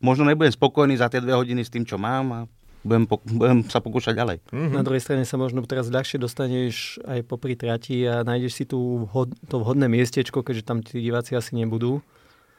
možno 0.03 0.27
nebudem 0.29 0.53
spokojný 0.53 0.99
za 0.99 1.09
tie 1.09 1.23
dve 1.23 1.33
hodiny 1.33 1.65
s 1.65 1.73
tým, 1.73 1.87
čo 1.87 1.97
mám 1.97 2.27
a 2.35 2.41
budem, 2.85 3.05
po, 3.09 3.19
budem 3.25 3.67
sa 3.67 3.83
pokúšať 3.83 4.15
ďalej. 4.15 4.39
Uh-huh. 4.51 4.75
Na 4.75 4.83
druhej 4.87 5.03
strane 5.03 5.25
sa 5.27 5.39
možno 5.41 5.65
teraz 5.65 5.89
ľahšie 5.89 6.19
dostaneš 6.21 7.03
aj 7.07 7.27
popri 7.27 7.59
trati 7.59 8.05
a 8.07 8.23
nájdeš 8.27 8.53
si 8.53 8.65
tu 8.67 9.09
vhod, 9.09 9.35
to 9.49 9.63
vhodné 9.63 9.91
miestečko, 9.91 10.43
keďže 10.43 10.67
tam 10.67 10.83
tí 10.83 11.03
diváci 11.03 11.35
asi 11.35 11.59
nebudú. 11.59 12.03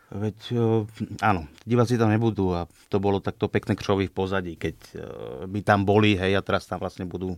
Veď 0.09 0.57
áno, 1.21 1.45
diváci 1.69 1.93
tam 1.93 2.09
nebudú 2.09 2.49
a 2.57 2.65
to 2.89 2.97
bolo 2.97 3.21
takto 3.21 3.45
pekné 3.45 3.77
křovy 3.77 4.09
v 4.09 4.15
pozadí, 4.17 4.53
keď 4.57 4.73
by 5.45 5.61
tam 5.61 5.85
boli, 5.85 6.17
hej, 6.17 6.33
a 6.33 6.41
teraz 6.41 6.65
tam 6.65 6.81
vlastne 6.81 7.05
budú 7.05 7.37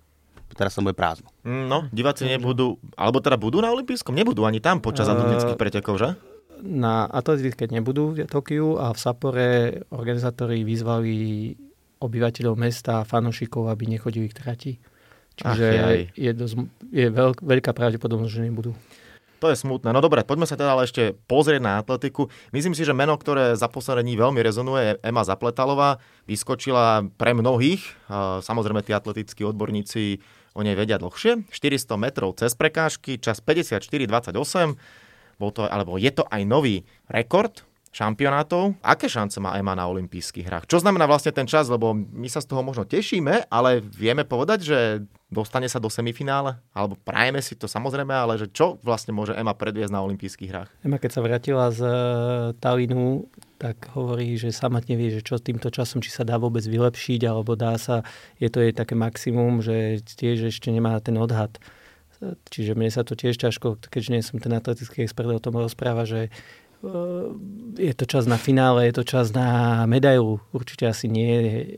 teraz 0.54 0.76
tam 0.76 0.88
bude 0.88 0.98
prázdno. 0.98 1.32
Mm, 1.44 1.66
no, 1.68 1.78
diváci 1.90 2.28
nebudú, 2.28 2.78
alebo 2.94 3.24
teda 3.24 3.36
budú 3.40 3.60
na 3.60 3.72
Olympijskom? 3.72 4.16
Nebudú 4.16 4.46
ani 4.46 4.60
tam 4.60 4.84
počas 4.84 5.08
uh, 5.08 5.16
atletických 5.16 5.60
pretekov, 5.60 5.96
že? 5.98 6.14
Na 6.62 7.10
atletické 7.10 7.66
nebudú 7.66 8.14
v 8.14 8.30
Tokiu 8.30 8.78
a 8.78 8.94
v 8.94 9.00
Sapore 9.02 9.50
organizátori 9.90 10.62
vyzvali 10.62 11.54
obyvateľov 12.02 12.56
mesta 12.58 13.02
a 13.02 13.08
fanošikov, 13.08 13.70
aby 13.70 13.98
nechodili 13.98 14.30
k 14.30 14.38
trati. 14.38 14.74
Čiže 15.38 15.68
Ach, 15.80 15.98
je, 16.14 16.32
dosť, 16.36 16.56
je 16.92 17.08
veľk, 17.08 17.42
veľká 17.42 17.72
pravdepodobnosť, 17.74 18.34
že 18.34 18.46
nebudú. 18.46 18.74
To 19.42 19.50
je 19.50 19.58
smutné. 19.58 19.90
No 19.90 20.06
dobre, 20.06 20.22
poďme 20.22 20.46
sa 20.46 20.54
teda 20.54 20.78
ale 20.78 20.86
ešte 20.86 21.18
pozrieť 21.26 21.66
na 21.66 21.82
atletiku. 21.82 22.30
Myslím 22.54 22.78
si, 22.78 22.86
že 22.86 22.94
meno, 22.94 23.18
ktoré 23.18 23.58
za 23.58 23.66
posledné 23.66 24.06
dní 24.06 24.14
veľmi 24.22 24.38
rezonuje, 24.38 24.82
je 24.86 25.00
Ema 25.02 25.26
Zapletalová. 25.26 25.98
Vyskočila 26.30 27.10
pre 27.18 27.34
mnohých. 27.34 27.82
Samozrejme, 28.46 28.86
tí 28.86 28.94
atletickí 28.94 29.42
odborníci 29.42 30.22
o 30.54 30.62
nej 30.62 30.76
vedia 30.76 31.00
dlhšie. 31.00 31.48
400 31.50 31.96
metrov 31.96 32.36
cez 32.36 32.54
prekážky, 32.54 33.18
čas 33.18 33.40
54,28. 33.40 34.76
Bol 35.42 35.50
to, 35.56 35.66
alebo 35.66 35.98
je 35.98 36.12
to 36.14 36.24
aj 36.28 36.42
nový 36.46 36.86
rekord 37.10 37.66
šampionátov. 37.92 38.80
Aké 38.80 39.12
šance 39.12 39.38
má 39.44 39.60
Ema 39.60 39.76
na 39.76 39.86
olympijských 39.92 40.48
hrách? 40.48 40.66
Čo 40.66 40.80
znamená 40.80 41.06
vlastne 41.06 41.36
ten 41.36 41.44
čas? 41.44 41.68
Lebo 41.68 41.92
my 41.92 42.28
sa 42.32 42.40
z 42.40 42.48
toho 42.48 42.64
možno 42.64 42.88
tešíme, 42.88 43.52
ale 43.52 43.84
vieme 43.84 44.24
povedať, 44.24 44.60
že 44.64 44.80
dostane 45.28 45.68
sa 45.68 45.80
do 45.80 45.92
semifinále? 45.92 46.56
Alebo 46.72 46.96
prajeme 46.96 47.44
si 47.44 47.60
to 47.60 47.68
samozrejme, 47.68 48.12
ale 48.16 48.40
že 48.40 48.48
čo 48.48 48.80
vlastne 48.80 49.12
môže 49.12 49.36
Ema 49.36 49.52
predviesť 49.52 49.92
na 49.92 50.04
olympijských 50.08 50.50
hrách? 50.50 50.70
Ema, 50.88 51.04
keď 51.04 51.12
sa 51.12 51.22
vrátila 51.22 51.68
z 51.72 51.80
e, 51.84 51.92
Talinu, 52.64 53.28
tak 53.60 53.92
hovorí, 53.94 54.40
že 54.40 54.56
sama 54.56 54.80
nevie, 54.82 55.12
že 55.12 55.22
čo 55.22 55.38
týmto 55.38 55.68
časom, 55.68 56.00
či 56.00 56.10
sa 56.10 56.24
dá 56.24 56.40
vôbec 56.40 56.64
vylepšiť, 56.64 57.22
alebo 57.28 57.60
dá 57.60 57.76
sa, 57.76 58.08
je 58.40 58.48
to 58.48 58.64
jej 58.64 58.74
také 58.74 58.96
maximum, 58.96 59.60
že 59.60 60.00
tiež 60.02 60.50
ešte 60.50 60.72
nemá 60.72 60.96
ten 61.04 61.20
odhad. 61.20 61.60
Čiže 62.54 62.78
mne 62.78 62.90
sa 62.94 63.02
to 63.02 63.18
tiež 63.18 63.38
ťažko, 63.38 63.82
keďže 63.90 64.10
nie 64.14 64.22
som 64.22 64.38
ten 64.38 64.54
atletický 64.54 65.02
expert, 65.02 65.30
o 65.30 65.42
tom 65.42 65.58
rozpráva, 65.58 66.06
že 66.06 66.30
je 67.78 67.94
to 67.94 68.06
čas 68.10 68.26
na 68.26 68.38
finále, 68.42 68.90
je 68.90 68.96
to 69.02 69.06
čas 69.06 69.30
na 69.34 69.84
medailu. 69.86 70.42
Určite 70.50 70.90
asi 70.90 71.06
nie, 71.06 71.34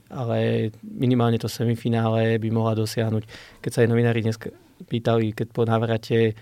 ale 0.07 0.71
minimálne 0.79 1.35
to 1.35 1.51
semifinále 1.51 2.39
by 2.39 2.49
mohla 2.51 2.79
dosiahnuť. 2.79 3.23
Keď 3.59 3.71
sa 3.71 3.81
aj 3.83 3.89
novinári 3.91 4.23
dnes 4.23 4.39
pýtali, 4.87 5.35
keď 5.35 5.47
po 5.51 5.67
návrate, 5.67 6.39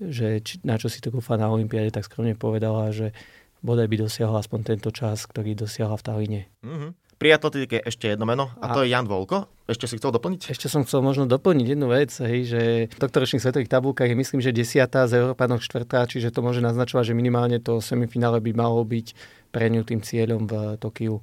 že 0.00 0.42
či, 0.42 0.58
na 0.66 0.74
čo 0.74 0.90
si 0.90 0.98
to 0.98 1.14
kúfa 1.14 1.38
na 1.38 1.46
Olympiáde, 1.52 1.94
tak 1.94 2.08
skromne 2.08 2.34
povedala, 2.34 2.90
že 2.90 3.14
bodaj 3.62 3.86
by 3.86 3.96
dosiahla 4.08 4.42
aspoň 4.42 4.60
tento 4.74 4.90
čas, 4.90 5.28
ktorý 5.28 5.54
dosiahla 5.54 5.96
v 6.00 6.04
Taline. 6.04 6.42
Mm-hmm. 6.66 6.90
Pri 7.20 7.36
atletike 7.36 7.84
ešte 7.84 8.08
jedno 8.08 8.24
meno 8.24 8.48
a, 8.64 8.72
a 8.72 8.72
to 8.72 8.80
je 8.80 8.96
Jan 8.96 9.04
Volko. 9.04 9.44
Ešte 9.68 9.84
si 9.84 10.00
chcel 10.00 10.08
doplniť? 10.08 10.56
Ešte 10.56 10.72
som 10.72 10.88
chcel 10.88 11.04
možno 11.04 11.28
doplniť 11.28 11.66
jednu 11.76 11.92
vec, 11.92 12.08
hej, 12.16 12.48
že 12.48 12.62
v 12.88 12.96
tohto 12.96 13.20
ročných 13.20 13.44
svetových 13.44 13.68
tabulkách 13.68 14.08
je 14.08 14.16
myslím, 14.16 14.40
že 14.40 14.56
desiatá 14.56 15.04
z 15.04 15.20
Európanov 15.20 15.60
štvrtá, 15.60 16.08
čiže 16.08 16.32
to 16.32 16.40
môže 16.40 16.64
naznačovať, 16.64 17.12
že 17.12 17.18
minimálne 17.20 17.60
to 17.60 17.84
semifinále 17.84 18.40
by 18.40 18.56
malo 18.56 18.80
byť 18.88 19.12
pre 19.52 19.68
ňu 19.68 19.84
tým 19.84 20.00
cieľom 20.00 20.48
v 20.48 20.80
Tokiu. 20.80 21.20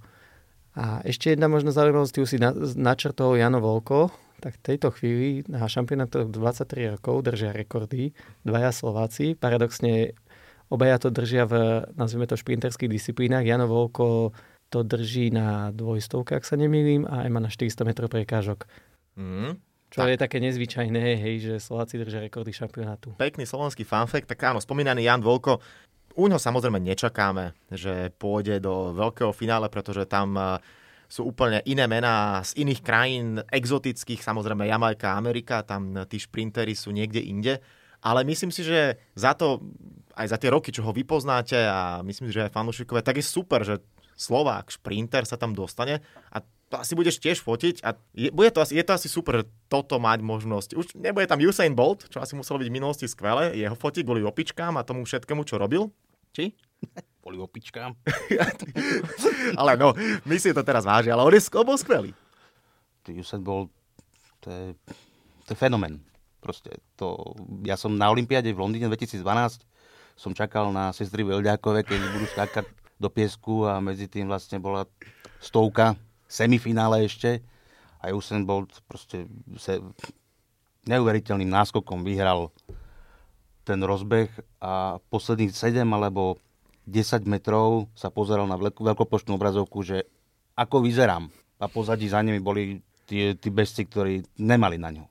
A 0.78 1.02
ešte 1.02 1.34
jedna 1.34 1.50
možno 1.50 1.74
zaujímavosť, 1.74 2.14
tu 2.14 2.30
si 2.30 2.38
na, 2.38 2.54
načrtol 2.78 3.34
Jano 3.34 3.58
Volko, 3.58 4.14
tak 4.38 4.62
v 4.62 4.66
tejto 4.70 4.94
chvíli 4.94 5.50
na 5.50 5.66
šampionátoch 5.66 6.30
23 6.30 6.94
rokov 6.94 7.26
držia 7.26 7.58
rekordy 7.58 8.14
dvaja 8.46 8.70
Slováci. 8.70 9.34
Paradoxne 9.34 10.14
obaja 10.70 11.02
to 11.02 11.10
držia 11.10 11.50
v, 11.50 11.90
nazvime 11.98 12.30
to, 12.30 12.38
šprinterských 12.38 12.86
disciplínach. 12.86 13.42
Jano 13.42 13.66
Volko 13.66 14.30
to 14.70 14.84
drží 14.84 15.32
na 15.32 15.72
dvojstovke, 15.72 16.36
ak 16.36 16.44
sa 16.44 16.60
nemýlim, 16.60 17.08
a 17.08 17.24
aj 17.24 17.30
má 17.32 17.40
na 17.40 17.52
400 17.52 17.88
metrov 17.88 18.12
prekážok. 18.12 18.68
Mm. 19.16 19.60
Čo 19.88 20.04
tak. 20.04 20.10
je 20.12 20.18
také 20.20 20.38
nezvyčajné, 20.44 21.16
hej, 21.16 21.36
že 21.40 21.54
Slováci 21.64 21.96
držia 21.96 22.20
rekordy 22.20 22.52
šampionátu. 22.52 23.16
Pekný 23.16 23.48
slovenský 23.48 23.88
fanfekt, 23.88 24.28
tak 24.28 24.44
áno, 24.44 24.60
spomínaný 24.60 25.08
Jan 25.08 25.24
Volko, 25.24 25.64
u 26.18 26.26
ňo 26.26 26.42
samozrejme 26.42 26.82
nečakáme, 26.82 27.54
že 27.70 28.12
pôjde 28.18 28.58
do 28.58 28.92
veľkého 28.92 29.30
finále, 29.32 29.70
pretože 29.70 30.10
tam 30.10 30.34
e, 30.34 30.60
sú 31.06 31.30
úplne 31.30 31.62
iné 31.70 31.86
mená 31.86 32.42
z 32.42 32.68
iných 32.68 32.82
krajín, 32.82 33.40
exotických, 33.48 34.26
samozrejme 34.26 34.66
Jamajka, 34.66 35.14
Amerika, 35.14 35.62
tam 35.62 35.94
tí 36.10 36.18
šprintery 36.18 36.74
sú 36.74 36.90
niekde 36.90 37.22
inde. 37.22 37.62
Ale 38.02 38.26
myslím 38.26 38.50
si, 38.50 38.66
že 38.66 38.98
za 39.14 39.38
to, 39.38 39.62
aj 40.18 40.28
za 40.34 40.38
tie 40.42 40.50
roky, 40.50 40.74
čo 40.74 40.82
ho 40.86 40.92
vypoznáte 40.92 41.58
a 41.58 42.02
myslím 42.02 42.30
si, 42.30 42.36
že 42.36 42.50
aj 42.50 42.56
fanúšikové, 42.56 43.06
tak 43.06 43.22
je 43.22 43.26
super, 43.26 43.62
že 43.62 43.80
Slovák, 44.18 44.74
šprinter 44.74 45.24
sa 45.30 45.38
tam 45.38 45.54
dostane 45.54 46.02
a 46.34 46.42
to 46.68 46.76
asi 46.76 47.00
budeš 47.00 47.24
tiež 47.24 47.40
fotiť 47.40 47.80
a 47.86 47.96
je, 48.12 48.28
bude 48.28 48.52
to 48.52 48.60
asi, 48.60 48.76
je 48.76 48.84
to 48.84 48.92
asi 48.92 49.08
super 49.08 49.48
toto 49.72 50.02
mať 50.04 50.20
možnosť. 50.20 50.70
Už 50.76 50.86
nebude 51.00 51.24
tam 51.24 51.40
Usain 51.40 51.72
Bolt, 51.72 52.12
čo 52.12 52.20
asi 52.20 52.36
muselo 52.36 52.60
byť 52.60 52.68
v 52.68 52.76
minulosti 52.76 53.08
skvelé, 53.08 53.56
jeho 53.56 53.78
fotiť 53.78 54.04
kvôli 54.04 54.26
opičkám 54.28 54.76
a 54.76 54.84
tomu 54.84 55.08
všetkému, 55.08 55.48
čo 55.48 55.56
robil. 55.56 55.88
Či? 56.36 56.52
Kvôli 57.24 57.40
opičkám. 57.40 57.96
ale 59.60 59.72
no, 59.80 59.96
my 60.28 60.36
si 60.40 60.52
to 60.52 60.64
teraz 60.64 60.84
váži, 60.84 61.12
ale 61.12 61.24
on 61.24 61.32
je 61.32 61.44
bol 61.64 61.76
skvelý. 61.80 62.12
Usain 63.08 63.40
Bolt, 63.40 63.72
to 64.44 64.52
je, 64.52 64.66
to 65.48 65.50
je 65.56 65.58
fenomen. 65.58 66.04
Proste 66.44 66.84
to, 67.00 67.36
ja 67.64 67.80
som 67.80 67.96
na 67.96 68.12
Olympiáde 68.12 68.52
v 68.52 68.60
Londýne 68.60 68.92
2012 68.92 69.24
som 70.18 70.34
čakal 70.34 70.74
na 70.74 70.90
sestry 70.92 71.22
Veľďákové, 71.22 71.86
keď 71.86 72.00
budú 72.18 72.26
skákať 72.34 72.66
do 72.98 73.10
piesku 73.14 73.66
a 73.70 73.78
medzi 73.78 74.10
tým 74.10 74.26
vlastne 74.30 74.58
bola 74.58 74.90
stovka, 75.38 75.94
semifinále 76.26 77.06
ešte 77.06 77.40
a 78.02 78.12
Usain 78.14 78.44
Bolt 78.44 78.82
proste 78.86 79.30
se 79.58 79.80
neuveriteľným 80.88 81.50
náskokom 81.50 82.02
vyhral 82.02 82.50
ten 83.68 83.84
rozbeh 83.84 84.32
a 84.64 84.98
posledných 85.12 85.52
7 85.52 85.84
alebo 85.84 86.40
10 86.88 87.28
metrov 87.28 87.92
sa 87.92 88.08
pozeral 88.08 88.48
na 88.48 88.56
veľkopočnú 88.56 89.36
obrazovku, 89.36 89.84
že 89.84 90.08
ako 90.56 90.88
vyzerám. 90.88 91.28
A 91.60 91.68
pozadí 91.68 92.08
za 92.08 92.24
nimi 92.24 92.40
boli 92.40 92.80
tí, 93.04 93.36
tí 93.36 93.50
bezci, 93.52 93.84
ktorí 93.84 94.24
nemali 94.40 94.80
na 94.80 94.96
ňu. 94.96 95.04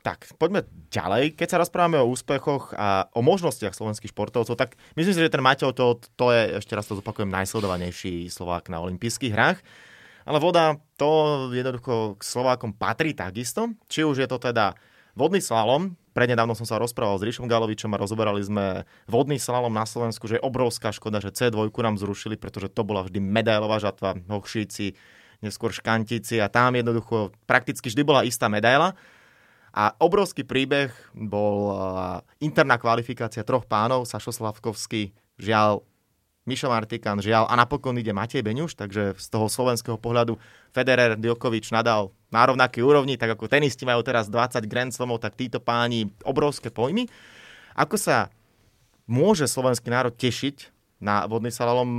Tak, 0.00 0.32
poďme 0.40 0.64
ďalej. 0.88 1.36
Keď 1.36 1.48
sa 1.52 1.60
rozprávame 1.60 2.00
o 2.00 2.08
úspechoch 2.08 2.72
a 2.72 3.12
o 3.12 3.20
možnostiach 3.20 3.76
slovenských 3.76 4.16
športovcov, 4.16 4.56
tak 4.56 4.80
myslím 4.96 5.12
si, 5.12 5.20
že 5.20 5.28
ten 5.28 5.44
Maťo, 5.44 5.76
to, 5.76 6.00
to 6.16 6.32
je, 6.32 6.56
ešte 6.56 6.72
raz 6.72 6.88
to 6.88 6.96
zopakujem, 6.96 7.28
najsledovanejší 7.28 8.32
Slovák 8.32 8.72
na 8.72 8.80
olympijských 8.80 9.32
hrách. 9.36 9.60
Ale 10.24 10.40
voda, 10.40 10.80
to 10.96 11.48
jednoducho 11.52 12.16
k 12.16 12.22
Slovákom 12.24 12.72
patrí 12.72 13.12
takisto. 13.12 13.76
Či 13.92 14.08
už 14.08 14.24
je 14.24 14.28
to 14.28 14.40
teda 14.40 14.72
vodný 15.12 15.44
slalom, 15.44 16.00
prednedávno 16.16 16.56
som 16.56 16.64
sa 16.64 16.80
rozprával 16.80 17.20
s 17.20 17.26
Ríšom 17.26 17.44
Galovičom 17.44 17.92
a 17.92 18.00
rozoberali 18.00 18.40
sme 18.40 18.88
vodný 19.04 19.36
slalom 19.36 19.72
na 19.72 19.84
Slovensku, 19.84 20.24
že 20.26 20.40
je 20.40 20.46
obrovská 20.46 20.96
škoda, 20.96 21.20
že 21.20 21.34
C2 21.34 21.68
nám 21.68 22.00
zrušili, 22.00 22.40
pretože 22.40 22.72
to 22.72 22.82
bola 22.88 23.04
vždy 23.04 23.20
medailová 23.20 23.76
žatva, 23.80 24.16
hochšíci, 24.28 24.96
neskôr 25.44 25.72
škantíci 25.72 26.40
a 26.40 26.52
tam 26.52 26.76
jednoducho 26.76 27.32
prakticky 27.44 27.88
vždy 27.88 28.02
bola 28.04 28.24
istá 28.24 28.48
medaila. 28.48 28.96
A 29.70 29.94
obrovský 30.02 30.42
príbeh 30.42 30.90
bol 31.14 31.74
interná 32.42 32.74
kvalifikácia 32.74 33.46
troch 33.46 33.66
pánov, 33.66 34.06
Sašo 34.06 34.34
Slavkovský, 34.34 35.14
žiaľ, 35.38 35.86
Mišo 36.48 36.66
Martikan, 36.72 37.22
žiaľ, 37.22 37.46
a 37.46 37.54
napokon 37.54 37.94
ide 38.00 38.10
Matej 38.10 38.42
Beňuš, 38.42 38.74
takže 38.74 39.14
z 39.14 39.26
toho 39.30 39.46
slovenského 39.46 39.94
pohľadu 39.94 40.40
Federer, 40.74 41.14
Djokovic, 41.14 41.70
Nadal 41.70 42.10
na 42.32 42.42
rovnaký 42.48 42.82
úrovni, 42.82 43.14
tak 43.14 43.38
ako 43.38 43.46
tenisti 43.46 43.86
majú 43.86 44.02
teraz 44.02 44.26
20 44.26 44.58
Grand 44.66 44.90
Slamov, 44.90 45.22
tak 45.22 45.38
títo 45.38 45.62
páni 45.62 46.10
obrovské 46.26 46.72
pojmy. 46.72 47.06
Ako 47.78 47.94
sa 47.94 48.34
môže 49.06 49.46
slovenský 49.46 49.92
národ 49.92 50.10
tešiť 50.16 50.74
na 50.98 51.24
vodný 51.24 51.48
slalom. 51.48 51.96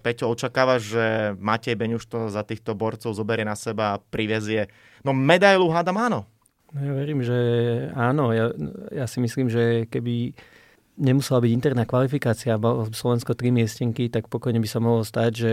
Peťo 0.00 0.32
očakáva, 0.32 0.80
že 0.80 1.36
Matej 1.38 1.76
Beňuš 1.76 2.04
to 2.08 2.18
za 2.32 2.42
týchto 2.42 2.74
borcov 2.74 3.14
zoberie 3.14 3.44
na 3.44 3.54
seba 3.54 3.94
a 3.94 4.00
privezie. 4.00 4.66
No 5.04 5.12
medailu 5.12 5.68
hádam 5.70 6.00
áno. 6.00 6.20
No 6.70 6.78
ja 6.86 6.92
verím, 6.94 7.20
že 7.26 7.38
áno. 7.98 8.30
Ja, 8.30 8.54
ja 8.94 9.06
si 9.10 9.18
myslím, 9.18 9.50
že 9.50 9.90
keby 9.90 10.34
nemusela 11.00 11.42
byť 11.42 11.50
interná 11.50 11.82
kvalifikácia, 11.88 12.60
Slovensko 12.92 13.34
tri 13.34 13.50
miestenky, 13.50 14.12
tak 14.12 14.28
pokojne 14.28 14.60
by 14.62 14.68
sa 14.68 14.78
mohlo 14.78 15.02
stať, 15.02 15.30
že 15.32 15.52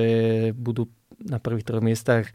budú 0.53 0.91
na 1.23 1.41
prvých 1.41 1.65
troch 1.65 1.81
miestach 1.81 2.29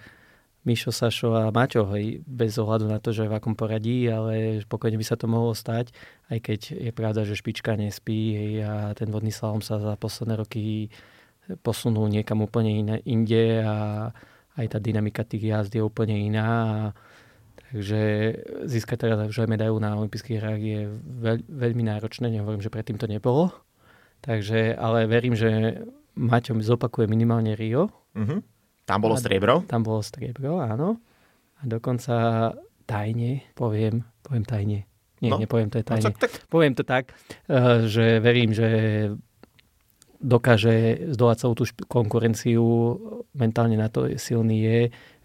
Mišo, 0.62 0.95
Sašo 0.95 1.35
a 1.35 1.51
Maťo, 1.51 1.91
hej, 1.91 2.23
bez 2.23 2.55
ohľadu 2.55 2.87
na 2.87 3.03
to, 3.03 3.11
že 3.11 3.27
v 3.27 3.35
akom 3.35 3.59
poradí, 3.59 4.07
ale 4.07 4.62
pokojne 4.62 4.95
by 4.95 5.07
sa 5.07 5.19
to 5.19 5.27
mohlo 5.27 5.59
stať, 5.59 5.91
aj 6.31 6.39
keď 6.39 6.61
je 6.79 6.93
pravda, 6.95 7.27
že 7.27 7.35
špička 7.35 7.75
nespí 7.75 8.39
hej, 8.39 8.53
a 8.62 8.75
ten 8.95 9.11
vodný 9.11 9.35
slalom 9.35 9.59
sa 9.59 9.83
za 9.83 9.99
posledné 9.99 10.39
roky 10.39 10.87
posunul 11.67 12.07
niekam 12.07 12.47
úplne 12.47 12.79
iné, 12.79 12.97
inde 13.03 13.59
a 13.67 13.75
aj 14.55 14.67
tá 14.71 14.79
dynamika 14.79 15.27
tých 15.27 15.51
jazd 15.51 15.75
je 15.75 15.83
úplne 15.83 16.15
iná 16.15 16.47
a 16.47 16.79
Takže 17.73 18.00
získať 18.69 19.09
teraz 19.09 19.17
už 19.25 19.49
aj 19.49 19.49
medailu 19.49 19.81
na 19.81 19.97
olympijských 19.97 20.38
hrách 20.45 20.61
je 20.61 20.81
veľ, 21.25 21.41
veľmi 21.49 21.88
náročné, 21.88 22.29
nehovorím, 22.29 22.61
že 22.61 22.69
predtým 22.69 23.00
to 23.00 23.09
nebolo. 23.09 23.49
Takže, 24.21 24.76
ale 24.76 25.09
verím, 25.09 25.33
že 25.33 25.81
Maťo 26.12 26.52
zopakuje 26.61 27.09
minimálne 27.09 27.57
Rio. 27.57 27.88
Uh-huh. 28.12 28.45
Tam 28.85 29.00
bolo 29.00 29.17
striebro? 29.17 29.64
Tam 29.64 29.81
bolo 29.81 30.05
striebro, 30.05 30.61
áno. 30.61 31.00
A 31.59 31.62
dokonca 31.64 32.52
tajne, 32.85 33.49
poviem, 33.57 34.05
poviem 34.21 34.45
tajne. 34.45 34.79
Nie, 35.25 35.31
no. 35.33 35.41
nepoviem 35.41 35.73
to 35.73 35.81
je 35.81 35.87
no, 35.87 35.91
tajne. 35.97 36.05
No, 36.05 36.09
tak, 36.12 36.19
tak. 36.19 36.33
Poviem 36.52 36.75
to 36.76 36.85
tak, 36.85 37.17
eh, 37.49 37.88
že 37.88 38.21
verím, 38.21 38.52
že 38.52 38.69
dokáže 40.23 41.09
zdolať 41.19 41.37
celú 41.43 41.55
tú 41.59 41.64
konkurenciu, 41.91 42.62
mentálne 43.35 43.75
na 43.75 43.91
to 43.91 44.07
silný 44.23 44.62
je, 44.62 44.81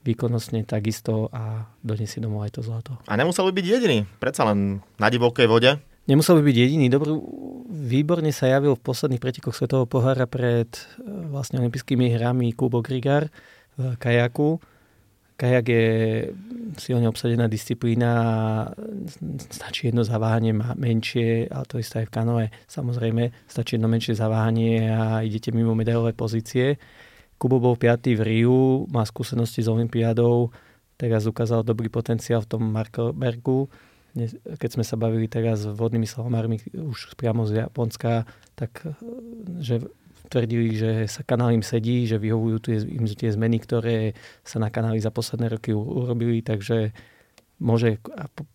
výkonnostne 0.08 0.64
takisto 0.64 1.28
a 1.36 1.68
donesie 1.84 2.24
domov 2.24 2.48
aj 2.48 2.56
to 2.56 2.62
zlato. 2.64 2.96
A 3.06 3.20
nemusel 3.20 3.52
by 3.52 3.54
byť 3.60 3.66
jediný, 3.68 4.08
predsa 4.24 4.48
len 4.48 4.80
na 4.96 5.08
divokej 5.12 5.48
vode. 5.52 5.76
Nemusel 6.08 6.40
by 6.40 6.44
byť 6.48 6.58
jediný. 6.58 6.88
Dobrú, 6.88 7.20
výborne 7.68 8.32
sa 8.32 8.48
javil 8.48 8.80
v 8.80 8.86
posledných 8.88 9.20
pretekoch 9.20 9.52
Svetového 9.52 9.92
pohára 9.92 10.24
pred 10.24 10.72
e, 10.72 10.80
vlastne 11.28 11.60
olympijskými 11.60 12.16
hrami 12.16 12.56
Kubo 12.56 12.80
Grigar 12.80 13.28
v 13.76 14.00
kajaku. 14.00 14.64
Kajak 15.38 15.66
je 15.70 15.88
silne 16.82 17.06
obsadená 17.06 17.46
disciplína, 17.46 18.12
stačí 19.54 19.94
jedno 19.94 20.02
zaváhanie 20.02 20.50
menšie, 20.56 21.46
ale 21.54 21.66
to 21.70 21.78
isté 21.78 22.02
aj 22.02 22.10
v 22.10 22.16
kanoe. 22.18 22.46
Samozrejme, 22.66 23.46
stačí 23.46 23.78
jedno 23.78 23.86
menšie 23.86 24.18
zaváhanie 24.18 24.90
a 24.90 25.22
idete 25.22 25.54
mimo 25.54 25.78
medailové 25.78 26.18
pozície. 26.18 26.82
Kubo 27.38 27.62
bol 27.62 27.78
5. 27.78 28.18
v 28.18 28.22
Riu, 28.22 28.90
má 28.90 29.06
skúsenosti 29.06 29.62
s 29.62 29.70
Olympiádou, 29.70 30.50
teraz 30.98 31.30
ukázal 31.30 31.62
dobrý 31.62 31.90
potenciál 31.90 32.42
v 32.42 32.50
tom 32.50 32.64
Markelbergu 32.66 33.70
keď 34.58 34.70
sme 34.74 34.86
sa 34.86 34.98
bavili 34.98 35.30
teraz 35.30 35.62
s 35.62 35.70
vodnými 35.70 36.10
slalomármi 36.10 36.58
už 36.74 37.14
priamo 37.14 37.46
z 37.46 37.68
Japonska, 37.68 38.26
tak 38.58 38.82
eh, 38.82 38.94
že 39.62 39.76
tvrdili, 40.28 40.76
že 40.76 40.92
sa 41.08 41.24
kanál 41.24 41.56
im 41.56 41.64
sedí, 41.64 42.04
že 42.04 42.20
vyhovujú 42.20 42.58
tie, 42.60 42.78
im 42.84 43.08
tie 43.08 43.32
zmeny, 43.32 43.64
ktoré 43.64 44.12
sa 44.44 44.60
na 44.60 44.68
kanáli 44.68 45.00
za 45.00 45.14
posledné 45.14 45.56
roky 45.56 45.72
urobili, 45.72 46.44
takže 46.44 46.92
môže 47.64 48.04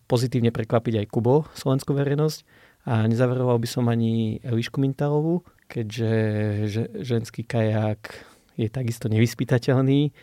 pozitívne 0.05 0.53
prekvapiť 0.53 1.01
aj 1.01 1.09
Kubo, 1.09 1.49
slovenskú 1.57 1.97
verejnosť. 1.97 2.39
A 2.83 3.09
nezaveroval 3.09 3.57
by 3.57 3.65
som 3.65 3.89
ani 3.89 4.37
Elišku 4.45 4.77
Mintalovú, 4.77 5.41
keďže 5.65 6.11
ženský 7.01 7.41
kajak 7.41 8.21
je 8.57 8.67
takisto 8.69 9.09
nevyspytateľný 9.09 10.13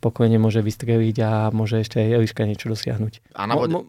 pokojne 0.00 0.36
môže 0.36 0.60
vystreliť 0.60 1.16
a 1.24 1.30
môže 1.50 1.80
ešte 1.80 1.98
aj 1.98 2.20
Eliška 2.20 2.44
niečo 2.44 2.68
dosiahnuť. 2.68 3.32
A 3.32 3.48
na 3.48 3.56
vode... 3.56 3.72
mo, 3.72 3.80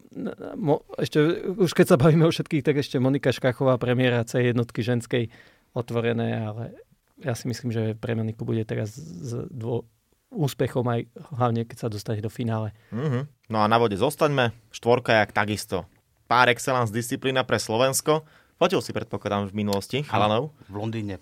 mo, 0.55 0.75
ešte, 0.95 1.19
už 1.51 1.71
keď 1.75 1.85
sa 1.93 1.97
bavíme 1.99 2.23
o 2.25 2.31
všetkých, 2.31 2.63
tak 2.63 2.79
ešte 2.79 2.97
Monika 2.97 3.35
Škachová, 3.35 3.75
premiéra 3.75 4.23
C 4.23 4.39
jednotky 4.39 4.81
ženskej, 4.81 5.29
otvorené, 5.75 6.41
ale 6.41 6.73
ja 7.21 7.35
si 7.35 7.45
myslím, 7.51 7.69
že 7.69 7.93
pre 7.93 8.15
Moniku 8.15 8.47
bude 8.47 8.63
teraz 8.63 8.95
s 8.97 9.35
dvo, 9.51 9.85
úspechom 10.31 10.85
aj 10.87 11.07
hlavne, 11.37 11.67
keď 11.67 11.77
sa 11.77 11.87
dostane 11.91 12.23
do 12.23 12.31
finále. 12.31 12.73
Mm-hmm. 12.91 13.51
No 13.51 13.63
a 13.63 13.65
na 13.69 13.77
vode 13.79 13.95
zostaňme. 13.99 14.55
Štvorka 14.73 15.23
jak 15.23 15.35
takisto. 15.35 15.87
Pár 16.27 16.51
excellence 16.51 16.91
disciplína 16.91 17.47
pre 17.47 17.61
Slovensko. 17.61 18.27
Fotil 18.59 18.81
si 18.81 18.91
predpokladám 18.91 19.53
v 19.53 19.63
minulosti 19.63 19.97
chalanov? 20.03 20.51
V 20.67 20.75
Londýne. 20.75 21.21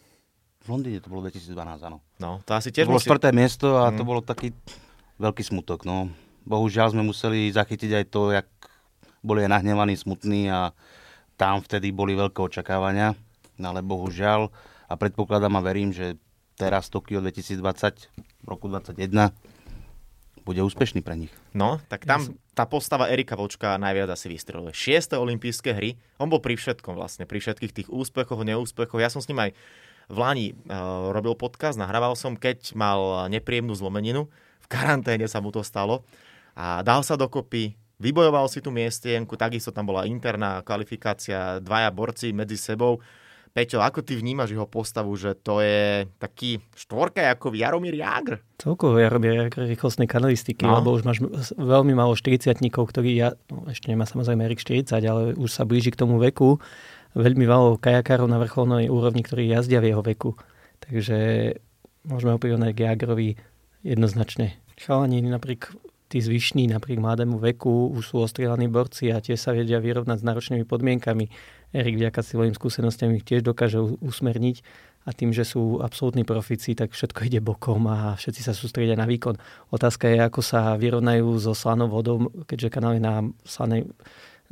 V 0.65 0.73
Londýne 0.73 0.97
to 0.97 1.13
bolo 1.13 1.29
2012, 1.29 1.53
áno. 1.85 2.01
No, 2.17 2.41
to 2.41 2.57
asi 2.57 2.73
tiež 2.73 2.89
to 2.89 2.91
bolo 2.91 2.97
musí... 2.97 3.05
štvrté 3.05 3.29
miesto 3.29 3.77
a 3.77 3.93
mm. 3.93 3.97
to 4.01 4.03
bolo 4.03 4.25
taký 4.25 4.49
veľký 5.21 5.45
smutok. 5.45 5.85
No. 5.85 6.09
Bohužiaľ 6.49 6.97
sme 6.97 7.05
museli 7.05 7.53
zachytiť 7.53 8.01
aj 8.01 8.05
to, 8.09 8.33
jak 8.33 8.49
boli 9.21 9.45
aj 9.45 9.61
nahnevaní, 9.61 9.93
smutní 9.93 10.49
a 10.49 10.73
tam 11.37 11.61
vtedy 11.61 11.93
boli 11.93 12.17
veľké 12.17 12.41
očakávania, 12.41 13.13
no, 13.61 13.65
ale 13.69 13.85
bohužiaľ 13.85 14.49
a 14.89 14.93
predpokladám 14.97 15.53
a 15.53 15.65
verím, 15.65 15.93
že 15.93 16.17
teraz 16.57 16.89
Tokio 16.89 17.21
2020, 17.21 17.61
v 18.41 18.47
roku 18.47 18.65
2021 18.65 19.33
bude 20.45 20.61
úspešný 20.61 21.01
pre 21.01 21.17
nich. 21.17 21.33
No, 21.57 21.81
tak 21.89 22.05
tam 22.05 22.37
tá 22.53 22.69
postava 22.69 23.09
Erika 23.09 23.33
Vočka 23.33 23.81
najviac 23.81 24.13
asi 24.13 24.29
vystreluje. 24.29 24.77
Šiesté 24.77 25.17
olympijské 25.17 25.73
hry, 25.73 25.97
on 26.21 26.29
bol 26.29 26.37
pri 26.37 26.53
všetkom 26.53 26.93
vlastne, 26.93 27.25
pri 27.25 27.41
všetkých 27.41 27.73
tých 27.73 27.89
úspechoch, 27.89 28.45
neúspechoch. 28.45 29.01
Ja 29.01 29.09
som 29.09 29.25
s 29.25 29.27
ním 29.27 29.41
aj 29.41 29.57
v 30.11 30.17
Lani 30.17 30.47
uh, 30.53 31.09
robil 31.09 31.33
podcast, 31.33 31.79
nahrával 31.79 32.13
som, 32.13 32.37
keď 32.37 32.73
mal 32.77 33.29
nepríjemnú 33.29 33.73
zlomeninu. 33.73 34.29
V 34.65 34.67
karanténe 34.67 35.29
sa 35.29 35.41
mu 35.41 35.53
to 35.53 35.61
stalo. 35.61 36.01
A 36.55 36.81
dal 36.81 37.03
sa 37.03 37.19
dokopy, 37.19 37.75
vybojoval 37.99 38.47
si 38.47 38.63
tú 38.63 38.71
miestienku, 38.71 39.35
takisto 39.35 39.71
tam 39.71 39.91
bola 39.91 40.07
interná 40.07 40.63
kvalifikácia, 40.63 41.59
dvaja 41.59 41.89
borci 41.91 42.31
medzi 42.31 42.55
sebou. 42.55 43.03
Peťo, 43.55 43.79
ako 43.79 44.03
ty 44.03 44.19
vnímaš 44.19 44.51
jeho 44.51 44.67
postavu, 44.67 45.15
že 45.15 45.31
to 45.39 45.63
je 45.63 46.03
taký 46.19 46.59
štvorka 46.75 47.23
ako 47.31 47.55
Jaromír 47.55 47.95
Jagr? 47.95 48.43
Celkovo 48.59 48.99
Jaromír 48.99 49.47
Jagr 49.47 49.71
rýchlostnej 49.71 50.11
kanalistiky, 50.11 50.67
no. 50.67 50.75
lebo 50.75 50.91
už 50.91 51.07
máš 51.07 51.23
veľmi 51.55 51.95
málo 51.95 52.19
40 52.19 52.51
ktorí, 52.67 53.15
ja, 53.15 53.31
no, 53.47 53.63
ešte 53.71 53.87
nemá 53.87 54.03
samozrejme 54.03 54.43
Erik 54.43 54.59
40, 54.59 54.91
ale 55.07 55.21
už 55.39 55.47
sa 55.47 55.63
blíži 55.63 55.95
k 55.95 55.99
tomu 56.03 56.19
veku 56.19 56.59
veľmi 57.15 57.45
veľa 57.47 57.79
kajakárov 57.79 58.27
na 58.27 58.37
vrcholnej 58.37 58.91
úrovni, 58.91 59.23
ktorí 59.23 59.47
jazdia 59.47 59.79
v 59.79 59.95
jeho 59.95 60.03
veku. 60.03 60.35
Takže 60.83 61.17
môžeme 62.05 62.35
ho 62.35 62.39
prirovnať 62.39 62.71
k 62.75 62.83
Jagerovi 62.85 63.29
jednoznačne. 63.81 64.59
Chalani 64.75 65.23
napríklad 65.23 65.79
tí 66.05 66.21
zvyšní, 66.21 66.69
napriek 66.69 67.01
mladému 67.01 67.41
veku, 67.41 67.89
už 67.91 68.13
sú 68.13 68.15
ostrielaní 68.21 68.69
borci 68.69 69.09
a 69.09 69.23
tiež 69.23 69.41
sa 69.41 69.51
vedia 69.57 69.81
vyrovnať 69.81 70.21
s 70.21 70.27
náročnými 70.27 70.65
podmienkami. 70.67 71.25
Erik 71.73 71.97
vďaka 71.97 72.21
svojim 72.21 72.53
skúsenostiam 72.53 73.09
ich 73.17 73.25
tiež 73.25 73.41
dokáže 73.41 73.81
usmerniť 73.81 74.61
a 75.05 75.13
tým, 75.13 75.33
že 75.33 75.45
sú 75.45 75.81
absolútni 75.81 76.25
profici, 76.25 76.77
tak 76.77 76.93
všetko 76.93 77.19
ide 77.25 77.41
bokom 77.41 77.89
a 77.89 78.17
všetci 78.17 78.41
sa 78.41 78.53
sústredia 78.53 78.97
na 78.97 79.09
výkon. 79.09 79.37
Otázka 79.73 80.09
je, 80.09 80.17
ako 80.21 80.41
sa 80.45 80.77
vyrovnajú 80.77 81.25
so 81.41 81.57
slanou 81.57 81.89
vodou, 81.89 82.29
keďže 82.45 82.69
kanál 82.73 82.97
je 82.97 83.03
na 83.05 83.15
slanej 83.45 83.89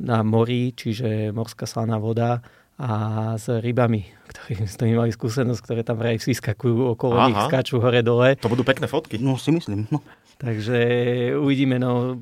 na 0.00 0.22
mori, 0.26 0.74
čiže 0.74 1.30
morská 1.30 1.66
slaná 1.68 2.00
voda 2.02 2.42
a 2.74 2.90
s 3.38 3.46
rybami, 3.46 4.02
ktorí 4.26 4.66
s 4.66 4.74
tými 4.74 4.98
mali 4.98 5.14
skúsenosť, 5.14 5.60
ktoré 5.62 5.80
tam 5.86 5.94
vraj 5.94 6.18
vyskakujú 6.18 6.98
okolo 6.98 7.14
Aha. 7.14 7.28
nich, 7.30 7.42
skáču 7.46 7.78
hore-dole. 7.78 8.34
To 8.42 8.50
budú 8.50 8.66
pekné 8.66 8.90
fotky. 8.90 9.22
No 9.22 9.38
si 9.38 9.54
myslím. 9.54 9.86
No. 9.94 10.02
Takže 10.34 10.78
uvidíme, 11.38 11.78
no 11.78 12.18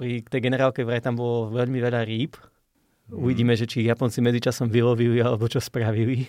pri 0.00 0.24
tej 0.24 0.40
generálke 0.40 0.80
vraj 0.80 1.04
tam 1.04 1.20
bolo 1.20 1.52
veľmi 1.52 1.76
veľa 1.76 2.00
rýb. 2.08 2.32
Uvidíme, 3.12 3.52
že 3.52 3.68
či 3.68 3.84
Japonci 3.84 4.24
medzičasom 4.24 4.72
vylovili 4.72 5.20
alebo 5.20 5.44
čo 5.44 5.60
spravili. 5.60 6.24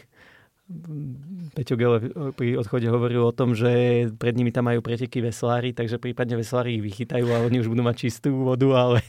Peťo 1.56 1.80
Gele 1.80 2.12
pri 2.36 2.60
odchode 2.60 2.92
hovoril 2.92 3.24
o 3.24 3.32
tom, 3.32 3.56
že 3.56 4.06
pred 4.20 4.36
nimi 4.36 4.52
tam 4.52 4.68
majú 4.68 4.84
preteky 4.84 5.24
veslári, 5.24 5.72
takže 5.72 5.96
prípadne 6.02 6.36
veslári 6.36 6.76
ich 6.76 6.84
vychytajú 6.84 7.32
a 7.32 7.48
oni 7.48 7.64
už 7.64 7.72
budú 7.72 7.88
mať 7.88 7.96
čistú 7.96 8.44
vodu, 8.44 8.68
ale 8.76 9.00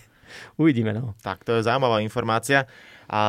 Uvidíme. 0.60 0.92
No. 0.96 1.14
Tak 1.20 1.46
to 1.46 1.58
je 1.58 1.66
zaujímavá 1.66 2.00
informácia. 2.00 2.68
A 3.06 3.20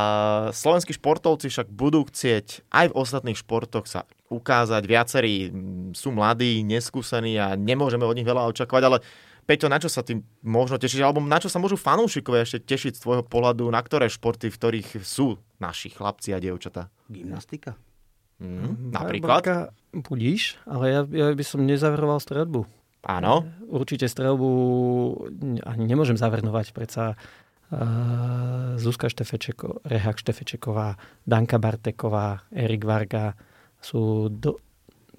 slovenskí 0.52 0.98
športovci 0.98 1.54
však 1.54 1.70
budú 1.70 2.06
chcieť 2.10 2.66
aj 2.74 2.86
v 2.90 2.98
ostatných 2.98 3.38
športoch 3.38 3.86
sa 3.86 4.10
ukázať. 4.28 4.84
Viacerí 4.84 5.54
sú 5.94 6.10
mladí, 6.12 6.66
neskúsení 6.66 7.38
a 7.38 7.54
nemôžeme 7.54 8.04
od 8.04 8.18
nich 8.18 8.26
veľa 8.26 8.50
očakávať, 8.50 8.84
ale 8.84 9.00
Peťo, 9.48 9.72
na 9.72 9.80
čo 9.80 9.88
sa 9.88 10.04
tým 10.04 10.20
možno 10.44 10.76
tešiť, 10.76 11.00
alebo 11.00 11.24
na 11.24 11.40
čo 11.40 11.48
sa 11.48 11.56
môžu 11.56 11.80
fanúšikovia 11.80 12.44
ešte 12.44 12.68
tešiť 12.68 13.00
z 13.00 13.04
tvojho 13.08 13.24
pohľadu, 13.24 13.72
na 13.72 13.80
ktoré 13.80 14.12
športy, 14.12 14.52
v 14.52 14.60
ktorých 14.60 14.90
sú 15.08 15.40
naši 15.64 15.88
chlapci 15.88 16.36
a 16.36 16.44
dievčatá? 16.44 16.92
Gymnastika. 17.08 17.80
Mm, 18.44 18.92
napríklad? 18.92 19.30
Barka, 19.40 19.56
budíš, 19.96 20.60
ale 20.68 20.92
ja, 20.92 21.02
ja 21.08 21.32
by 21.32 21.46
som 21.48 21.64
nezavrhoval 21.64 22.20
stredbu. 22.20 22.68
Áno. 23.08 23.48
Určite 23.72 24.12
strelbu 24.12 24.50
ani 25.64 25.84
nemôžem 25.88 26.20
zavrnovať, 26.20 26.76
predsa 26.76 27.16
uh, 27.16 28.76
Zuzka 28.76 29.08
Štefečeko, 29.08 29.88
Rehak 29.88 30.20
Štefečeková, 30.20 31.00
Danka 31.24 31.56
Barteková, 31.56 32.44
Erik 32.52 32.84
Varga, 32.84 33.32
sú 33.80 34.28
do, 34.28 34.60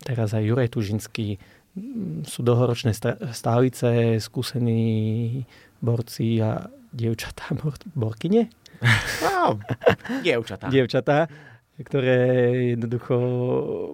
teraz 0.05 0.37
aj 0.37 0.44
Juraj 0.44 0.68
Tužinský, 0.68 1.40
sú 2.29 2.40
dlhoročné 2.44 2.92
stálice, 3.33 4.20
skúsení 4.20 5.44
borci 5.81 6.44
a 6.44 6.68
dievčatá, 6.92 7.53
bor, 7.61 7.72
borkyne? 7.96 8.53
No, 9.24 9.59
dievčatá. 10.22 10.68
dievčatá, 10.70 11.18
ktoré 11.79 12.18
jednoducho 12.74 13.16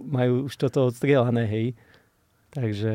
majú 0.04 0.50
už 0.50 0.54
toto 0.56 0.88
odstrielané, 0.92 1.46
hej. 1.48 1.66
Takže 2.54 2.92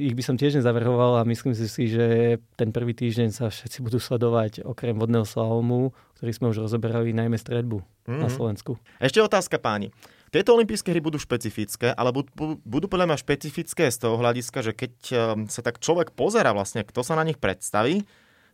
ich 0.00 0.16
by 0.16 0.22
som 0.24 0.40
tiež 0.40 0.64
nezavrhoval 0.64 1.20
a 1.20 1.28
myslím 1.28 1.52
si, 1.52 1.92
že 1.92 2.40
ten 2.56 2.72
prvý 2.72 2.96
týždeň 2.96 3.36
sa 3.36 3.52
všetci 3.52 3.84
budú 3.84 4.00
sledovať 4.00 4.64
okrem 4.64 4.96
vodného 4.96 5.28
slalomu, 5.28 5.92
ktorý 6.16 6.32
sme 6.32 6.46
už 6.48 6.64
rozoberali, 6.64 7.12
najmä 7.12 7.36
stredbu 7.36 7.84
mm-hmm. 7.84 8.20
na 8.24 8.28
mhm. 8.32 8.34
Slovensku. 8.34 8.80
Ešte 8.96 9.20
otázka 9.20 9.60
páni. 9.60 9.92
Tieto 10.32 10.56
olympijské 10.56 10.90
hry 10.90 11.04
budú 11.04 11.20
špecifické, 11.20 11.92
ale 11.94 12.10
budú, 12.10 12.58
budú 12.64 12.90
podľa 12.90 13.12
mňa 13.12 13.22
špecifické 13.22 13.86
z 13.92 14.02
toho 14.02 14.18
hľadiska, 14.18 14.66
že 14.66 14.72
keď 14.74 14.94
ehm, 15.12 15.18
sa 15.46 15.62
tak 15.62 15.78
človek 15.78 16.10
pozera 16.16 16.50
vlastne, 16.50 16.82
kto 16.82 17.06
sa 17.06 17.14
na 17.14 17.22
nich 17.22 17.38
predstaví, 17.38 18.02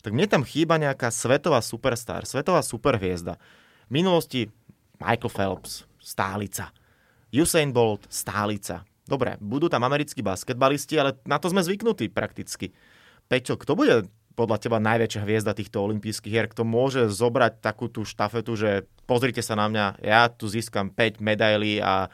tak 0.05 0.13
mne 0.13 0.29
tam 0.29 0.43
chýba 0.45 0.77
nejaká 0.77 1.09
svetová 1.09 1.63
superstar, 1.65 2.29
svetová 2.29 2.61
superhviezda. 2.61 3.41
V 3.89 3.93
minulosti 3.97 4.51
Michael 5.01 5.33
Phelps, 5.33 5.89
stálica. 5.97 6.69
Usain 7.33 7.73
Bolt, 7.73 8.05
stálica. 8.13 8.85
Dobre, 9.11 9.35
budú 9.42 9.66
tam 9.66 9.83
americkí 9.83 10.23
basketbalisti, 10.23 10.94
ale 10.94 11.18
na 11.27 11.42
to 11.42 11.51
sme 11.51 11.66
zvyknutí 11.66 12.14
prakticky. 12.14 12.70
Peťo, 13.27 13.59
kto 13.59 13.75
bude 13.75 14.07
podľa 14.38 14.62
teba 14.62 14.79
najväčšia 14.79 15.27
hviezda 15.27 15.53
týchto 15.53 15.83
olympijských 15.83 16.31
hier, 16.31 16.46
kto 16.46 16.62
môže 16.62 17.11
zobrať 17.11 17.59
takú 17.59 17.90
tú 17.90 18.07
štafetu, 18.07 18.55
že 18.55 18.70
pozrite 19.11 19.42
sa 19.42 19.59
na 19.59 19.66
mňa, 19.66 19.87
ja 19.99 20.31
tu 20.31 20.46
získam 20.46 20.94
5 20.94 21.18
medailí 21.18 21.83
a 21.83 22.07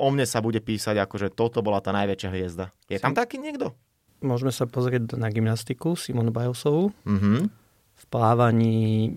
o 0.00 0.08
mne 0.08 0.24
sa 0.24 0.40
bude 0.40 0.64
písať, 0.64 0.96
ako 0.96 1.14
že 1.20 1.28
toto 1.28 1.60
bola 1.60 1.84
tá 1.84 1.92
najväčšia 1.92 2.28
hviezda. 2.32 2.72
Je 2.88 2.96
tam 2.96 3.12
taký 3.12 3.36
niekto? 3.36 3.76
Môžeme 4.24 4.50
sa 4.50 4.66
pozrieť 4.66 5.14
na 5.14 5.30
gymnastiku 5.30 5.94
Simonu 5.94 6.32
Bilesovú. 6.34 6.90
Mhm. 7.04 7.52
V 7.98 8.04
plávaní... 8.10 9.10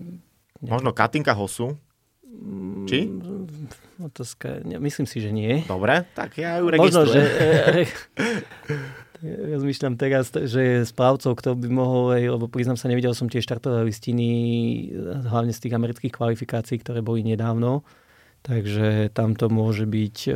Možno 0.62 0.94
Katinka 0.94 1.34
Hosu. 1.34 1.74
Či? 2.88 3.08
Otázka, 4.02 4.66
ne, 4.66 4.82
myslím 4.82 5.06
si, 5.06 5.22
že 5.22 5.30
nie. 5.30 5.62
Dobre, 5.68 6.02
tak 6.16 6.34
ja 6.40 6.58
ju 6.58 6.72
Možno, 6.74 7.06
že... 7.06 7.20
registrujem. 7.70 7.88
Rozmýšľam 9.22 9.94
teraz, 9.94 10.34
že 10.34 10.82
správcov, 10.82 11.38
kto 11.38 11.54
by 11.54 11.68
mohol, 11.70 12.10
hej, 12.18 12.34
lebo 12.34 12.50
priznám 12.50 12.74
sa, 12.74 12.90
nevidel 12.90 13.14
som 13.14 13.30
tie 13.30 13.38
štartové 13.38 13.86
listiny, 13.86 14.26
hlavne 15.30 15.54
z 15.54 15.62
tých 15.62 15.78
amerických 15.78 16.10
kvalifikácií, 16.10 16.82
ktoré 16.82 17.06
boli 17.06 17.22
nedávno. 17.22 17.86
Takže 18.42 19.14
tam 19.14 19.38
to 19.38 19.46
môže 19.46 19.86
byť 19.86 20.16
e, 20.26 20.32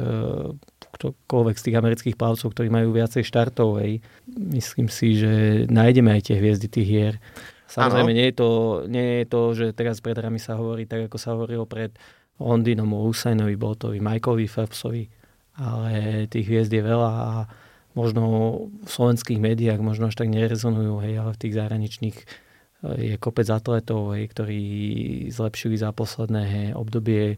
ktokoľvek 0.94 1.56
z 1.58 1.64
tých 1.66 1.76
amerických 1.82 2.14
plavcov, 2.14 2.54
ktorí 2.54 2.70
majú 2.70 2.94
viacej 2.94 3.26
štartov. 3.26 3.82
Hej. 3.82 4.06
Myslím 4.30 4.86
si, 4.86 5.18
že 5.18 5.66
nájdeme 5.66 6.14
aj 6.14 6.30
tie 6.30 6.38
hviezdy 6.38 6.70
tých 6.70 6.86
hier. 6.86 7.14
Samozrejme, 7.76 8.12
nie 8.16 8.32
je, 8.32 8.36
to, 8.40 8.48
nie 8.88 9.04
je 9.20 9.24
to, 9.28 9.40
že 9.52 9.66
teraz 9.76 10.00
pred 10.00 10.16
rami 10.16 10.40
sa 10.40 10.56
hovorí 10.56 10.88
tak, 10.88 11.12
ako 11.12 11.16
sa 11.20 11.36
hovorilo 11.36 11.68
pred 11.68 11.92
Londynom 12.40 12.88
o 12.96 13.04
Usainovi, 13.04 13.52
Boltovi, 13.60 14.00
Michaelovi 14.00 14.48
Phelpsovi, 14.48 15.04
ale 15.60 16.24
tých 16.32 16.48
hviezd 16.48 16.72
je 16.72 16.80
veľa 16.80 17.12
a 17.12 17.32
možno 17.96 18.24
v 18.84 18.88
slovenských 18.88 19.40
médiách 19.40 19.80
možno 19.80 20.08
až 20.08 20.16
tak 20.16 20.32
nerezonujú, 20.32 21.04
hej, 21.04 21.20
ale 21.20 21.30
v 21.32 21.40
tých 21.40 21.56
zahraničných 21.56 22.16
eh, 22.16 22.26
je 23.12 23.14
kopec 23.20 23.48
atletov, 23.48 24.16
hej, 24.16 24.24
ktorí 24.32 24.62
zlepšili 25.28 25.76
za 25.76 25.92
posledné 25.92 26.42
hej, 26.48 26.66
obdobie 26.76 27.36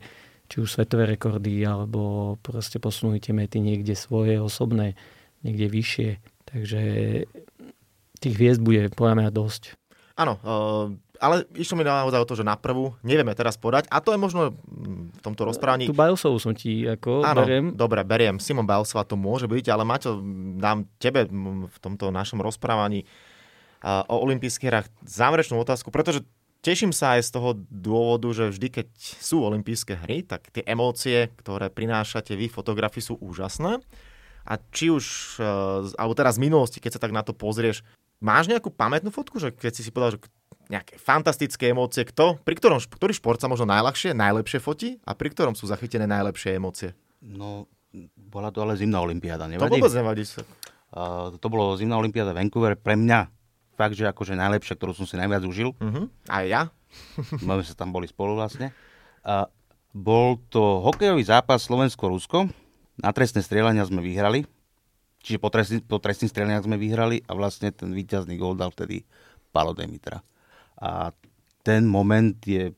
či 0.49 0.65
už 0.65 0.81
svetové 0.81 1.05
rekordy, 1.05 1.61
alebo 1.67 2.35
proste 2.41 2.81
posunuli 2.81 3.21
tie 3.21 3.37
mety 3.37 3.61
niekde 3.61 3.93
svoje 3.93 4.41
osobné, 4.41 4.97
niekde 5.45 5.69
vyššie. 5.69 6.11
Takže 6.49 6.81
tých 8.19 8.35
hviezd 8.35 8.65
bude 8.65 8.89
podľa 8.97 9.15
mňa 9.21 9.31
dosť. 9.31 9.77
Áno, 10.19 10.35
uh, 10.43 10.91
ale 11.23 11.47
išlo 11.55 11.79
mi 11.79 11.87
naozaj 11.87 12.19
o 12.19 12.27
to, 12.27 12.35
že 12.35 12.47
na 12.47 12.59
prvú 12.59 12.95
nevieme 13.07 13.31
teraz 13.39 13.55
podať 13.55 13.87
a 13.87 14.03
to 14.03 14.11
je 14.11 14.19
možno 14.19 14.51
mm, 14.51 15.15
v 15.15 15.21
tomto 15.23 15.47
rozprávaní... 15.47 15.87
Tu 15.87 15.95
Bilesovú 15.95 16.43
som 16.43 16.55
ti 16.59 16.83
ako 16.87 17.23
Áno, 17.23 17.47
beriem. 17.47 17.71
dobre, 17.75 18.03
beriem. 18.03 18.43
Simon 18.43 18.67
Bilesová 18.67 19.07
to 19.07 19.15
môže 19.15 19.47
byť, 19.47 19.67
ale 19.71 19.87
Maťo, 19.87 20.19
dám 20.59 20.91
tebe 20.99 21.31
mm, 21.31 21.71
v 21.71 21.79
tomto 21.79 22.11
našom 22.11 22.43
rozprávaní 22.43 23.07
uh, 23.07 24.03
o 24.11 24.27
olympijských 24.27 24.71
hrách 24.71 24.87
záverečnú 25.07 25.59
otázku, 25.63 25.95
pretože 25.95 26.27
teším 26.67 26.91
sa 26.91 27.15
aj 27.15 27.23
z 27.23 27.31
toho 27.39 27.55
dôvodu, 27.71 28.27
že 28.35 28.51
vždy, 28.51 28.69
keď 28.75 28.87
sú 28.99 29.47
olympijské 29.47 30.03
hry, 30.03 30.27
tak 30.27 30.51
tie 30.51 30.67
emócie, 30.67 31.31
ktoré 31.39 31.71
prinášate 31.71 32.35
vy, 32.35 32.51
fotografii, 32.51 33.07
sú 33.07 33.15
úžasné. 33.23 33.79
A 34.49 34.57
či 34.75 34.91
už, 34.91 35.39
uh, 35.39 35.87
alebo 35.95 36.19
teraz 36.19 36.41
z 36.41 36.43
minulosti, 36.43 36.83
keď 36.83 36.99
sa 36.99 37.03
tak 37.07 37.15
na 37.15 37.23
to 37.23 37.37
pozrieš, 37.37 37.87
máš 38.19 38.51
nejakú 38.51 38.71
pamätnú 38.71 39.11
fotku, 39.15 39.39
že 39.39 39.55
keď 39.55 39.73
si 39.75 39.83
si 39.87 39.91
povedal, 39.91 40.19
že 40.19 40.21
nejaké 40.69 41.01
fantastické 41.01 41.73
emócie, 41.73 42.05
kto, 42.05 42.37
pri 42.45 42.55
ktorom, 42.61 42.77
ktorý 42.79 43.13
šport 43.17 43.41
sa 43.41 43.49
možno 43.49 43.65
najľahšie, 43.73 44.13
najlepšie 44.13 44.61
fotí 44.61 45.01
a 45.09 45.17
pri 45.17 45.33
ktorom 45.33 45.57
sú 45.57 45.65
zachytené 45.65 46.05
najlepšie 46.05 46.61
emócie? 46.61 46.93
No, 47.25 47.67
bola 48.15 48.53
to 48.53 48.61
ale 48.61 48.77
zimná 48.77 49.01
olimpiáda, 49.01 49.49
To 49.49 49.53
nevadí? 49.57 49.81
vôbec 49.81 49.93
nevadí. 49.97 50.29
Uh, 50.93 51.33
to 51.41 51.47
bolo 51.49 51.73
zimná 51.81 51.97
olimpiáda 51.97 52.37
Vancouver. 52.37 52.77
Pre 52.77 52.97
mňa 53.01 53.33
fakt, 53.81 53.97
že 53.97 54.05
akože 54.11 54.37
najlepšia, 54.37 54.77
ktorú 54.77 54.93
som 54.93 55.09
si 55.09 55.17
najviac 55.17 55.47
užil. 55.49 55.73
Uh-huh. 55.81 56.13
Aj 56.29 56.45
ja? 56.45 56.63
My 57.47 57.61
sa 57.65 57.73
tam 57.73 57.93
boli 57.95 58.05
spolu 58.05 58.37
vlastne. 58.37 58.77
A 59.25 59.49
bol 59.97 60.37
to 60.53 60.85
hokejový 60.85 61.25
zápas 61.25 61.65
Slovensko-Rusko. 61.65 62.49
Na 62.99 63.11
trestné 63.15 63.41
strieľania 63.41 63.87
sme 63.87 64.03
vyhrali. 64.05 64.45
Čiže 65.29 65.45
po, 65.45 65.53
trestný, 65.53 65.85
po 65.85 66.01
trestných 66.01 66.33
strieľaniach 66.33 66.65
sme 66.65 66.81
vyhrali 66.81 67.21
a 67.29 67.37
vlastne 67.37 67.69
ten 67.69 67.93
víťazný 67.93 68.41
gól 68.41 68.57
dal 68.57 68.73
vtedy 68.73 69.05
Palo 69.53 69.77
Demitra. 69.77 70.25
A 70.81 71.13
ten 71.61 71.85
moment 71.85 72.33
je 72.49 72.73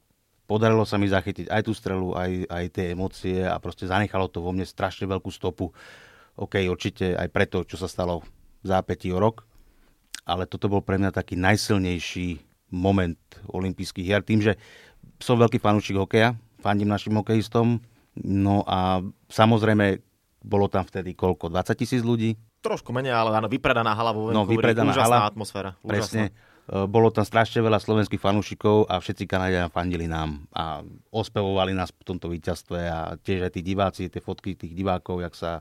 podarilo 0.50 0.82
sa 0.82 0.98
mi 0.98 1.06
zachytiť 1.06 1.46
aj 1.46 1.62
tú 1.62 1.70
strelu, 1.70 2.10
aj, 2.18 2.50
aj 2.50 2.64
tie 2.74 2.90
emócie 2.90 3.38
a 3.46 3.54
proste 3.62 3.86
zanechalo 3.86 4.26
to 4.26 4.42
vo 4.42 4.50
mne 4.50 4.66
strašne 4.66 5.06
veľkú 5.06 5.30
stopu. 5.30 5.70
OK, 6.34 6.58
určite 6.66 7.14
aj 7.14 7.30
preto, 7.30 7.62
čo 7.62 7.78
sa 7.78 7.86
stalo 7.86 8.26
v 8.58 8.66
zápätí 8.66 9.14
rok, 9.14 9.46
ale 10.26 10.50
toto 10.50 10.66
bol 10.66 10.82
pre 10.82 10.98
mňa 10.98 11.14
taký 11.14 11.38
najsilnejší 11.38 12.42
moment 12.74 13.18
olympijských 13.46 14.06
hier, 14.10 14.26
tým, 14.26 14.42
že 14.42 14.58
som 15.22 15.38
veľký 15.38 15.62
fanúšik 15.62 15.94
hokeja, 15.94 16.34
fandím 16.58 16.90
našim 16.90 17.14
hokejistom, 17.14 17.78
no 18.26 18.66
a 18.66 19.06
samozrejme 19.30 20.02
bolo 20.40 20.66
tam 20.66 20.82
vtedy 20.82 21.12
koľko, 21.12 21.48
20 21.48 21.76
tisíc 21.76 22.00
ľudí? 22.00 22.34
Trošku 22.60 22.90
menej, 22.90 23.12
ale 23.12 23.32
áno, 23.32 23.46
vypredaná 23.46 23.92
hala 23.92 24.10
vo 24.10 24.28
No, 24.28 24.44
Vancouveri. 24.44 24.56
vypredaná 24.56 24.90
úžasná 24.90 25.04
hala. 25.18 25.28
atmosféra. 25.28 25.70
Presne. 25.80 26.28
Úžasná. 26.28 26.48
E, 26.66 26.86
Bolo 26.86 27.08
tam 27.08 27.24
strašne 27.24 27.60
veľa 27.60 27.78
slovenských 27.78 28.18
fanúšikov 28.18 28.84
a 28.84 28.96
všetci 28.96 29.24
Kanadiania 29.24 29.68
fandili 29.68 30.04
nám 30.04 30.44
a 30.50 30.80
ospevovali 31.08 31.72
nás 31.72 31.90
po 31.90 32.04
tomto 32.04 32.26
víťazstve 32.26 32.78
a 32.82 32.98
tiež 33.16 33.44
aj 33.44 33.52
tí 33.52 33.60
diváci, 33.60 34.06
tie 34.06 34.18
fotky 34.18 34.54
tých 34.54 34.72
divákov, 34.72 35.20
jak 35.20 35.32
sa 35.32 35.60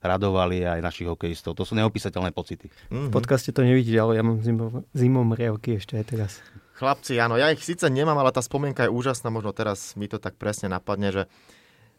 radovali 0.00 0.64
aj 0.64 0.80
našich 0.80 1.06
hokejistov. 1.06 1.52
To 1.54 1.62
sú 1.62 1.74
neopísateľné 1.74 2.30
pocity. 2.30 2.72
V 2.88 3.10
podcaste 3.10 3.50
to 3.50 3.60
nevidíte, 3.60 3.96
ale 3.96 4.16
ja 4.16 4.22
mám 4.22 4.40
zimom, 4.40 4.82
zimom 4.90 5.28
riavky 5.30 5.76
ešte 5.76 5.94
aj 5.94 6.04
teraz. 6.06 6.32
Chlapci, 6.74 7.20
áno, 7.20 7.36
ja 7.36 7.48
ich 7.48 7.60
síce 7.60 7.84
nemám, 7.86 8.16
ale 8.16 8.30
tá 8.30 8.40
spomienka 8.40 8.84
je 8.84 8.90
úžasná. 8.90 9.28
Možno 9.28 9.52
teraz 9.52 9.92
mi 9.94 10.08
to 10.08 10.16
tak 10.16 10.34
presne 10.34 10.66
napadne, 10.66 11.12
že 11.12 11.22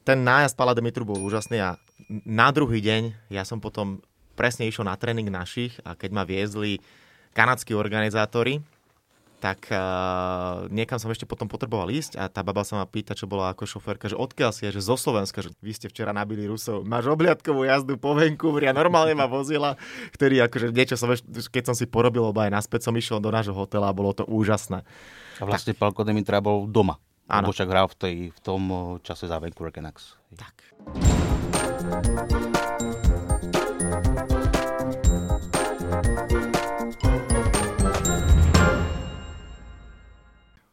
ten 0.02 0.26
nájazd 0.26 0.58
Pala 0.58 0.74
Demitru 0.74 1.06
bol 1.06 1.22
úžasný 1.22 1.62
a 1.62 1.70
na 2.26 2.50
druhý 2.50 2.82
deň 2.82 3.32
ja 3.34 3.46
som 3.46 3.62
potom 3.62 4.02
presne 4.34 4.66
išiel 4.66 4.88
na 4.88 4.98
tréning 4.98 5.30
našich 5.30 5.78
a 5.86 5.94
keď 5.94 6.10
ma 6.12 6.24
viezli 6.26 6.82
kanadskí 7.32 7.78
organizátori, 7.78 8.60
tak 9.42 9.74
uh, 9.74 10.70
niekam 10.70 11.02
som 11.02 11.10
ešte 11.10 11.26
potom 11.26 11.50
potreboval 11.50 11.90
ísť 11.90 12.14
a 12.14 12.30
tá 12.30 12.46
baba 12.46 12.62
sa 12.62 12.78
ma 12.78 12.86
pýta, 12.86 13.18
čo 13.18 13.26
bola 13.26 13.50
ako 13.50 13.66
šoférka, 13.66 14.06
že 14.06 14.14
odkiaľ 14.14 14.54
si 14.54 14.70
je, 14.70 14.78
že 14.78 14.86
zo 14.86 14.94
Slovenska, 14.94 15.42
že 15.42 15.50
vy 15.66 15.74
ste 15.74 15.90
včera 15.90 16.14
nabili 16.14 16.46
Rusov, 16.46 16.86
máš 16.86 17.10
obliadkovú 17.10 17.66
jazdu 17.66 17.98
po 17.98 18.14
Vancouveri 18.14 18.70
a 18.70 18.78
normálne 18.78 19.18
ma 19.18 19.26
vozila, 19.26 19.82
ktorý 20.14 20.46
akože 20.46 20.70
niečo 20.70 20.94
som, 20.94 21.10
eš- 21.10 21.26
keď 21.50 21.74
som 21.74 21.76
si 21.76 21.90
porobil, 21.90 22.30
lebo 22.30 22.38
aj 22.38 22.54
naspäť 22.54 22.86
som 22.86 22.94
išiel 22.94 23.18
do 23.18 23.34
nášho 23.34 23.58
hotela 23.58 23.90
a 23.90 23.98
bolo 23.98 24.14
to 24.14 24.30
úžasné. 24.30 24.86
A 25.42 25.44
vlastne 25.50 25.74
Palko 25.74 26.06
Demitra 26.06 26.38
bol 26.38 26.70
doma. 26.70 27.02
Áno. 27.32 27.48
Lebo 27.48 27.56
však 27.56 27.70
hral 27.72 27.88
v, 27.88 27.96
tej, 27.96 28.16
v 28.36 28.40
tom 28.44 28.62
o, 28.68 29.00
čase 29.00 29.32
za 29.32 29.40
Vancouver 29.40 29.72
Canucks. 29.72 30.20
Tak. 30.36 30.56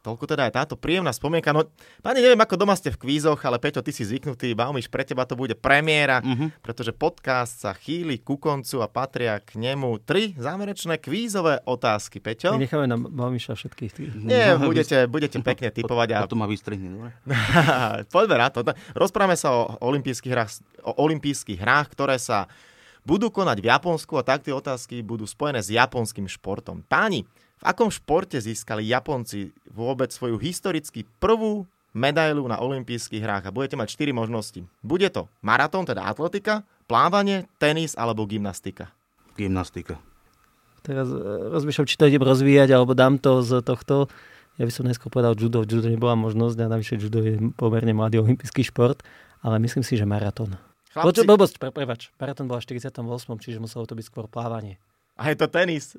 Toľko 0.09 0.25
teda 0.25 0.49
aj 0.49 0.53
táto 0.57 0.75
príjemná 0.75 1.13
spomienka. 1.13 1.53
No, 1.53 1.69
pani, 2.01 2.19
neviem, 2.19 2.41
ako 2.41 2.57
doma 2.57 2.73
ste 2.73 2.89
v 2.89 2.97
kvízoch, 2.97 3.37
ale 3.39 3.61
Peťo, 3.61 3.85
ty 3.85 3.93
si 3.93 4.01
zvyknutý. 4.03 4.57
Baumiš, 4.57 4.89
pre 4.89 5.05
teba 5.05 5.29
to 5.29 5.37
bude 5.37 5.53
premiéra, 5.53 6.25
Mhm. 6.25 6.65
pretože 6.65 6.91
podcast 6.91 7.61
sa 7.61 7.77
chýli 7.77 8.17
ku 8.17 8.35
koncu 8.35 8.81
a 8.81 8.89
patria 8.89 9.37
k 9.37 9.61
nemu 9.61 10.01
tri 10.01 10.33
záverečné 10.33 10.97
kvízové 10.97 11.61
otázky. 11.63 12.19
Peťo? 12.19 12.57
My 12.57 12.65
necháme 12.65 12.89
na 12.89 12.97
Malmiša 12.97 13.53
všetkých 13.53 13.93
tých. 13.93 14.11
Nie, 14.17 14.57
budete, 14.57 15.05
budete 15.05 15.37
pekne 15.39 15.69
typovať 15.69 16.09
a 16.17 16.19
Potom 16.25 16.41
ma 16.41 16.49
vystrihne, 16.49 16.89
dobre? 16.89 17.11
Poďme 18.09 18.37
na 18.39 18.49
to. 18.49 18.65
Rozprávame 18.97 19.37
sa 19.37 19.53
o 19.53 19.77
olympijských 19.85 20.33
hrách, 20.33 20.51
o 20.89 20.97
olympijských 21.05 21.61
hrách, 21.61 21.93
ktoré 21.93 22.17
sa 22.17 22.49
budú 23.05 23.29
konať 23.29 23.61
v 23.61 23.69
Japonsku 23.69 24.13
a 24.17 24.25
tak 24.25 24.45
tie 24.45 24.53
otázky 24.53 25.01
budú 25.01 25.25
spojené 25.25 25.61
s 25.61 25.69
japonským 25.69 26.29
športom. 26.29 26.85
Páni, 26.85 27.25
v 27.59 27.65
akom 27.67 27.91
športe 27.91 28.39
získali 28.39 28.87
Japonci 28.87 29.51
vôbec 29.67 30.15
svoju 30.15 30.39
historicky 30.39 31.03
prvú 31.19 31.67
medailu 31.91 32.47
na 32.47 32.63
olympijských 32.63 33.19
hrách? 33.19 33.45
A 33.51 33.55
budete 33.55 33.75
mať 33.75 33.99
4 33.99 34.15
možnosti. 34.15 34.63
Bude 34.79 35.11
to 35.11 35.27
maratón, 35.43 35.83
teda 35.83 36.07
atletika, 36.07 36.63
plávanie, 36.87 37.51
tenis 37.59 37.99
alebo 37.99 38.25
gymnastika. 38.31 38.95
Gymnastika. 39.35 39.99
Teraz 40.87 41.11
e, 41.11 41.19
rozmýšľam, 41.53 41.87
či 41.91 41.99
to 41.99 42.07
idem 42.07 42.23
rozvíjať, 42.23 42.71
alebo 42.71 42.95
dám 42.95 43.19
to 43.19 43.43
z 43.43 43.61
tohto. 43.67 44.07
Ja 44.59 44.67
by 44.67 44.73
som 44.75 44.87
najskôr 44.87 45.11
povedal 45.11 45.35
judo. 45.35 45.63
Judo 45.67 45.91
nebola 45.91 46.19
možnosť 46.19 46.57
a 46.63 46.67
navyše 46.71 46.99
judo 46.99 47.23
je 47.23 47.39
pomerne 47.55 47.95
mladý 47.95 48.23
olimpijský 48.23 48.67
šport, 48.67 49.03
ale 49.43 49.59
myslím 49.63 49.83
si, 49.83 49.99
že 49.99 50.07
maratón. 50.07 50.59
Chlapci, 50.95 51.27
blbosť, 51.27 51.55
pre, 51.63 51.71
prepač. 51.71 52.11
Maratón 52.19 52.51
bola 52.51 52.59
v 52.59 52.75
48., 52.75 52.99
čiže 53.39 53.59
muselo 53.63 53.87
to 53.87 53.95
byť 53.95 54.07
skôr 54.07 54.27
plávanie. 54.27 54.81
a 55.19 55.31
je 55.31 55.37
to 55.39 55.47
tenis. 55.47 55.99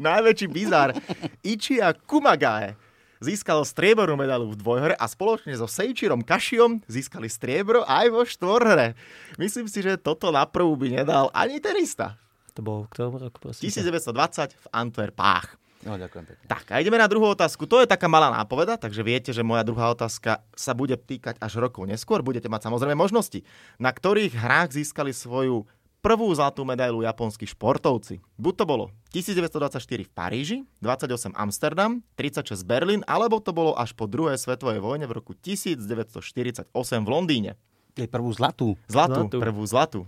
Najväčší 0.00 0.46
bizár. 0.48 0.96
Ichia 1.44 1.92
Kumagae 1.92 2.76
získalo 3.22 3.62
striebornú 3.62 4.18
medailu 4.18 4.50
v 4.50 4.58
dvojhre 4.58 4.94
a 4.98 5.06
spoločne 5.06 5.54
so 5.54 5.70
Seichirom 5.70 6.26
Kašiom 6.26 6.82
získali 6.90 7.30
striebro 7.30 7.86
aj 7.86 8.06
vo 8.10 8.22
štvorhre. 8.26 8.98
Myslím 9.38 9.70
si, 9.70 9.78
že 9.84 9.94
toto 9.94 10.34
na 10.34 10.42
prvú 10.42 10.74
by 10.74 11.02
nedal 11.02 11.30
ani 11.30 11.62
tenista. 11.62 12.18
To 12.58 12.60
bolo 12.60 12.78
v 12.84 12.88
ktorom 12.92 13.16
roku, 13.16 13.38
prosím? 13.40 13.70
ťa? 13.70 13.88
1920 13.88 14.52
v 14.52 14.66
Antwerpách. 14.74 15.46
No, 15.82 15.98
ďakujem 15.98 16.24
pekne. 16.30 16.44
Tak 16.46 16.70
a 16.70 16.78
ideme 16.78 16.94
na 16.94 17.10
druhú 17.10 17.26
otázku. 17.34 17.66
To 17.66 17.82
je 17.82 17.90
taká 17.90 18.06
malá 18.06 18.30
nápoveda, 18.30 18.78
takže 18.78 19.02
viete, 19.02 19.34
že 19.34 19.42
moja 19.42 19.66
druhá 19.66 19.90
otázka 19.90 20.46
sa 20.54 20.72
bude 20.78 20.94
týkať 20.94 21.42
až 21.42 21.58
rokov 21.58 21.90
neskôr. 21.90 22.22
Budete 22.22 22.46
mať 22.46 22.70
samozrejme 22.70 22.94
možnosti. 22.94 23.42
Na 23.82 23.90
ktorých 23.90 24.30
hrách 24.30 24.78
získali 24.78 25.10
svoju 25.10 25.66
prvú 26.02 26.26
zlatú 26.34 26.66
medailu 26.66 27.06
japonskí 27.06 27.46
športovci. 27.46 28.18
Buď 28.34 28.54
to 28.58 28.64
bolo 28.66 28.84
1924 29.14 29.78
v 30.02 30.10
Paríži, 30.10 30.56
28 30.82 31.32
Amsterdam, 31.38 32.02
36 32.18 32.66
Berlín, 32.66 33.06
alebo 33.06 33.38
to 33.38 33.54
bolo 33.54 33.78
až 33.78 33.94
po 33.94 34.10
druhej 34.10 34.34
svetovej 34.36 34.82
vojne 34.82 35.06
v 35.06 35.14
roku 35.14 35.32
1948 35.38 36.66
v 36.74 37.08
Londýne. 37.08 37.54
Je 37.94 38.10
prvú 38.10 38.34
zlatú. 38.34 38.74
Zlatú, 38.90 39.30
Zlatú. 39.30 39.38
prvú 39.38 39.62
zlatú. 39.62 40.00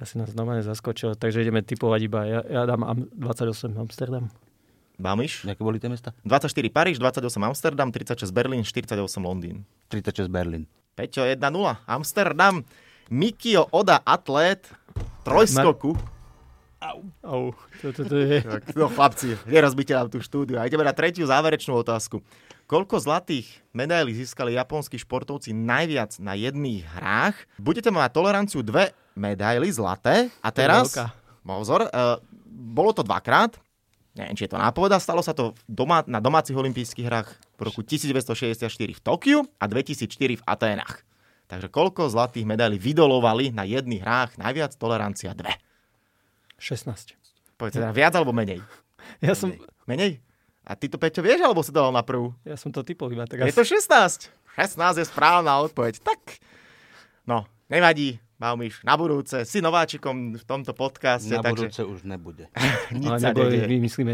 Ja 0.00 0.08
si 0.08 0.16
nás 0.16 0.32
normálne 0.32 0.64
zaskočil, 0.64 1.12
takže 1.12 1.44
ideme 1.44 1.60
typovať 1.60 2.00
iba. 2.00 2.20
Ja, 2.24 2.40
ja 2.48 2.62
dám 2.64 2.80
Am- 2.88 3.04
28 3.12 3.76
Amsterdam. 3.76 4.32
Bamiš? 4.96 5.44
Aké 5.44 5.60
boli 5.60 5.76
tie 5.76 5.92
mesta? 5.92 6.16
24 6.24 6.48
Paríž, 6.72 6.96
28 6.96 7.24
Amsterdam, 7.44 7.92
36 7.92 8.24
Berlín, 8.32 8.64
48 8.64 8.96
Londýn. 9.20 9.68
36 9.92 10.32
Berlín. 10.32 10.64
Peťo 10.96 11.24
1-0, 11.24 11.40
Amsterdam. 11.84 12.64
Mikio 13.10 13.66
Oda, 13.74 13.98
atlét, 14.06 14.70
trojskoku. 15.26 15.98
Au, 17.26 17.50
to, 17.82 17.90
to, 17.90 18.06
to 18.06 18.16
je... 18.16 18.38
Tak, 18.38 18.70
no 18.78 18.86
chlapci, 18.86 19.34
nerozbite 19.50 19.98
nám 19.98 20.14
tú 20.14 20.22
štúdiu. 20.22 20.62
A 20.62 20.70
ideme 20.70 20.86
na 20.86 20.94
tretiu 20.94 21.26
záverečnú 21.26 21.74
otázku. 21.74 22.22
Koľko 22.70 23.02
zlatých 23.02 23.50
medailí 23.74 24.14
získali 24.14 24.54
japonskí 24.54 24.94
športovci 24.94 25.50
najviac 25.50 26.22
na 26.22 26.38
jedných 26.38 26.86
hrách? 26.86 27.34
Budete 27.58 27.90
mať 27.90 28.14
toleranciu 28.14 28.62
dve 28.62 28.94
medaily 29.18 29.74
zlaté. 29.74 30.30
A 30.38 30.54
teraz, 30.54 30.94
pozor, 31.42 31.90
uh, 31.90 32.22
bolo 32.46 32.94
to 32.94 33.02
dvakrát. 33.02 33.58
Neviem, 34.14 34.38
či 34.38 34.46
je 34.46 34.54
to 34.54 34.62
nápoveda. 34.62 35.02
Stalo 35.02 35.18
sa 35.18 35.34
to 35.34 35.50
v 35.50 35.60
doma, 35.66 36.06
na 36.06 36.22
domácich 36.22 36.54
olympijských 36.54 37.10
hrách 37.10 37.34
v 37.58 37.60
roku 37.66 37.82
1964 37.82 38.70
v 38.70 39.00
Tokiu 39.02 39.42
a 39.58 39.66
2004 39.66 40.38
v 40.38 40.42
Aténach. 40.46 41.09
Takže 41.50 41.66
koľko 41.66 42.06
zlatých 42.06 42.46
medailí 42.46 42.78
vydolovali 42.78 43.50
na 43.50 43.66
jedných 43.66 44.00
hrách? 44.00 44.38
Najviac 44.38 44.70
tolerancia 44.78 45.34
dve. 45.34 45.58
16. 46.62 47.18
Povedz 47.58 47.74
teda 47.74 47.90
viac 47.90 48.14
alebo 48.14 48.30
menej? 48.30 48.62
Ja 49.18 49.34
som, 49.34 49.50
Menej? 49.84 50.22
A 50.62 50.78
ty 50.78 50.86
to, 50.86 51.00
Peťo, 51.00 51.18
vieš, 51.18 51.42
alebo 51.42 51.66
si 51.66 51.74
dal 51.74 51.90
na 51.90 52.06
prvú? 52.06 52.30
ja 52.46 52.54
som 52.54 52.70
to 52.70 52.86
typol 52.86 53.10
iba 53.10 53.26
tak 53.26 53.42
Je 53.42 53.50
to 53.50 53.66
16. 53.66 54.30
16 54.54 55.02
je 55.02 55.06
správna 55.08 55.58
odpoveď. 55.66 55.98
Tak, 55.98 56.38
no, 57.26 57.42
nevadí, 57.66 58.22
Baumiš, 58.38 58.80
na 58.86 58.94
budúce. 58.94 59.42
Si 59.44 59.58
nováčikom 59.58 60.38
v 60.38 60.44
tomto 60.46 60.70
podcaste, 60.72 61.34
Na 61.34 61.42
takže 61.42 61.68
budúce 61.74 61.82
už 61.82 61.98
nebude. 62.06 62.46
nič 62.94 63.10
Ale 63.10 63.18
sa 63.18 63.34
nebo 63.34 63.50
nedieje. 63.50 63.66
vymyslíme, 63.66 64.12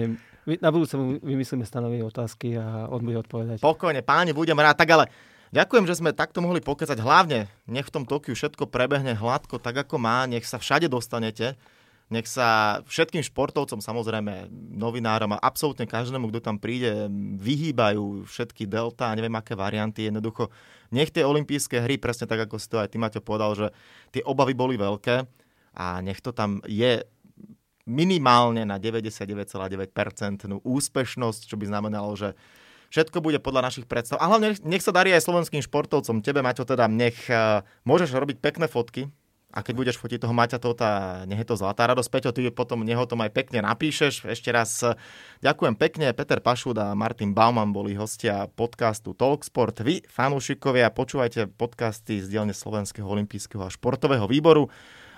vy- 0.49 0.61
na 0.65 0.71
budúce 0.73 0.95
vymyslíme 1.21 1.63
stanovivé 1.69 2.03
otázky 2.03 2.57
a 2.57 2.89
on 2.89 3.05
bude 3.05 3.21
odpovedať. 3.21 3.61
Pokojne, 3.61 4.01
páni, 4.01 4.33
budem 4.33 4.57
rád. 4.57 4.81
Tak 4.81 4.89
ale 4.97 5.05
ďakujem, 5.51 5.85
že 5.87 5.99
sme 5.99 6.17
takto 6.17 6.41
mohli 6.41 6.63
pokecať. 6.63 6.99
Hlavne, 6.99 7.51
nech 7.67 7.87
v 7.87 7.95
tom 7.95 8.05
Tokiu 8.09 8.35
všetko 8.35 8.71
prebehne 8.71 9.15
hladko, 9.15 9.59
tak 9.59 9.87
ako 9.87 10.01
má. 10.01 10.25
Nech 10.25 10.47
sa 10.47 10.57
všade 10.57 10.87
dostanete. 10.91 11.59
Nech 12.07 12.31
sa 12.31 12.81
všetkým 12.87 13.19
športovcom, 13.19 13.83
samozrejme, 13.83 14.47
novinárom 14.79 15.35
a 15.35 15.43
absolútne 15.43 15.91
každému, 15.91 16.31
kto 16.31 16.39
tam 16.39 16.57
príde, 16.63 17.11
vyhýbajú 17.43 18.31
všetky 18.31 18.63
delta 18.71 19.11
a 19.11 19.17
neviem 19.19 19.35
aké 19.35 19.59
varianty. 19.59 20.07
Jednoducho, 20.07 20.47
nech 20.95 21.11
tie 21.11 21.27
olympijské 21.27 21.83
hry, 21.83 21.99
presne 21.99 22.31
tak, 22.31 22.47
ako 22.47 22.63
si 22.63 22.71
to 22.71 22.79
aj 22.79 22.95
ty, 22.95 23.03
Maťo, 23.03 23.19
povedal, 23.19 23.59
že 23.59 23.67
tie 24.15 24.23
obavy 24.23 24.55
boli 24.55 24.79
veľké 24.79 25.27
a 25.75 25.99
nech 25.99 26.23
to 26.23 26.31
tam 26.31 26.63
je 26.71 27.03
minimálne 27.91 28.63
na 28.63 28.79
99,9% 28.79 29.91
úspešnosť, 30.63 31.41
čo 31.47 31.59
by 31.59 31.65
znamenalo, 31.67 32.15
že 32.15 32.39
všetko 32.91 33.23
bude 33.23 33.39
podľa 33.41 33.71
našich 33.73 33.87
predstav. 33.89 34.19
A 34.19 34.29
hlavne 34.31 34.59
nech, 34.63 34.85
sa 34.85 34.95
darí 34.95 35.15
aj 35.15 35.25
slovenským 35.25 35.63
športovcom. 35.63 36.23
Tebe, 36.23 36.41
Maťo, 36.43 36.67
teda 36.67 36.87
nech 36.87 37.17
uh, 37.31 37.63
môžeš 37.87 38.15
robiť 38.15 38.39
pekné 38.43 38.67
fotky, 38.67 39.11
a 39.57 39.65
keď 39.65 39.75
budeš 39.79 39.97
fotiť 39.97 40.21
toho 40.21 40.37
Maťa 40.37 40.61
Tota, 40.61 41.23
nech 41.25 41.41
je 41.41 41.49
to 41.49 41.57
zlatá 41.57 41.89
radosť. 41.89 42.11
Peťo, 42.13 42.31
ty 42.37 42.45
potom 42.53 42.85
neho 42.85 43.09
tom 43.09 43.25
aj 43.25 43.33
pekne 43.33 43.65
napíšeš. 43.65 44.29
Ešte 44.29 44.53
raz 44.53 44.85
eh, 44.85 44.93
ďakujem 45.41 45.81
pekne. 45.81 46.13
Peter 46.13 46.45
Pašud 46.45 46.77
a 46.77 46.93
Martin 46.93 47.33
Bauman 47.33 47.73
boli 47.73 47.97
hostia 47.97 48.53
podcastu 48.53 49.17
Talksport. 49.17 49.81
Vy, 49.81 50.05
fanúšikovia, 50.13 50.93
počúvajte 50.93 51.49
podcasty 51.57 52.21
z 52.21 52.29
dielne 52.29 52.53
Slovenského 52.53 53.09
olympijského 53.09 53.65
a 53.65 53.73
športového 53.73 54.29
výboru 54.29 54.69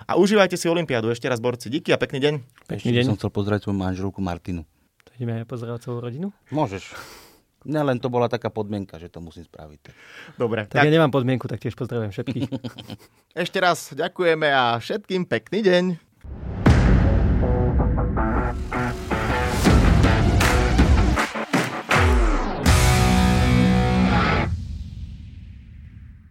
a 0.07 0.15
užívajte 0.15 0.55
si 0.55 0.71
Olympiádu. 0.71 1.11
Ešte 1.11 1.27
raz, 1.27 1.43
borci, 1.43 1.67
díky 1.67 1.91
a 1.91 1.99
pekný 1.99 2.23
deň. 2.23 2.33
Pekný 2.71 2.95
deň. 2.95 3.03
som 3.11 3.19
chcel 3.19 3.35
pozrieť 3.35 3.67
svoju 3.67 3.75
manželku 3.75 4.23
Martinu. 4.23 4.63
To 5.03 5.11
ideme 5.19 5.43
aj 5.43 5.51
pozerať 5.51 5.83
celú 5.83 5.99
rodinu. 5.99 6.31
Môžeš. 6.47 6.95
Ne, 7.67 7.83
len 7.83 7.99
to 7.99 8.07
bola 8.07 8.31
taká 8.31 8.47
podmienka, 8.47 8.95
že 8.95 9.11
to 9.11 9.19
musím 9.19 9.43
spraviť. 9.43 9.91
Dobre, 10.39 10.63
Tak, 10.71 10.79
tak 10.79 10.87
ja 10.87 10.93
nemám 10.95 11.11
podmienku, 11.11 11.43
tak 11.51 11.59
tiež 11.59 11.75
pozdravujem 11.75 12.15
všetkých. 12.15 12.47
ešte 13.43 13.57
raz 13.59 13.91
ďakujeme 13.91 14.47
a 14.47 14.79
všetkým 14.79 15.27
pekný 15.27 15.59
deň. 15.67 15.85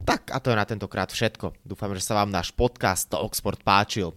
Tak 0.09 0.33
a 0.33 0.41
to 0.41 0.49
je 0.49 0.57
na 0.57 0.65
tentokrát 0.65 1.13
všetko. 1.13 1.53
Dúfam, 1.69 1.93
že 1.93 2.01
sa 2.01 2.17
vám 2.17 2.33
náš 2.33 2.49
podcast 2.57 3.13
Talksport 3.13 3.61
páčil. 3.61 4.17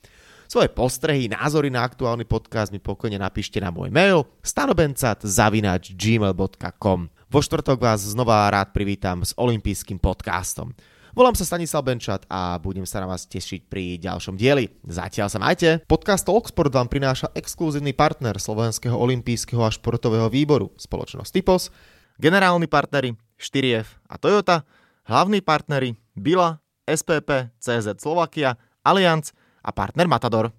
Svoje 0.51 0.67
postrehy, 0.67 1.31
názory 1.31 1.71
na 1.71 1.87
aktuálny 1.87 2.27
podcast 2.27 2.75
mi 2.75 2.83
pokojne 2.83 3.15
napíšte 3.15 3.63
na 3.63 3.71
môj 3.71 3.87
mail 3.87 4.27
stanobencat.gmail.com 4.43 6.99
Vo 7.07 7.39
štvrtok 7.39 7.79
vás 7.79 8.03
znova 8.03 8.51
rád 8.51 8.75
privítam 8.75 9.23
s 9.23 9.31
olympijským 9.39 9.95
podcastom. 9.95 10.75
Volám 11.15 11.39
sa 11.39 11.47
Stanislav 11.47 11.87
Benčat 11.87 12.27
a 12.27 12.59
budem 12.59 12.83
sa 12.83 12.99
na 12.99 13.07
vás 13.07 13.23
tešiť 13.31 13.71
pri 13.71 13.95
ďalšom 14.03 14.35
dieli. 14.35 14.67
Zatiaľ 14.83 15.31
sa 15.31 15.39
majte. 15.39 15.87
Podcast 15.87 16.27
Talksport 16.27 16.75
vám 16.75 16.91
prináša 16.91 17.31
exkluzívny 17.31 17.95
partner 17.95 18.35
Slovenského 18.35 18.99
olympijského 18.99 19.63
a 19.63 19.71
športového 19.71 20.27
výboru, 20.27 20.75
spoločnosť 20.75 21.31
Typos, 21.31 21.71
generálni 22.19 22.67
partneri 22.67 23.15
4F 23.39 24.03
a 24.03 24.19
Toyota, 24.19 24.67
hlavní 25.07 25.39
partneri 25.39 25.95
Bila, 26.11 26.59
SPP, 26.83 27.55
CZ 27.55 28.03
Slovakia, 28.03 28.59
Allianz 28.83 29.31
a 29.63 29.71
partner 29.71 30.07
Matador. 30.07 30.49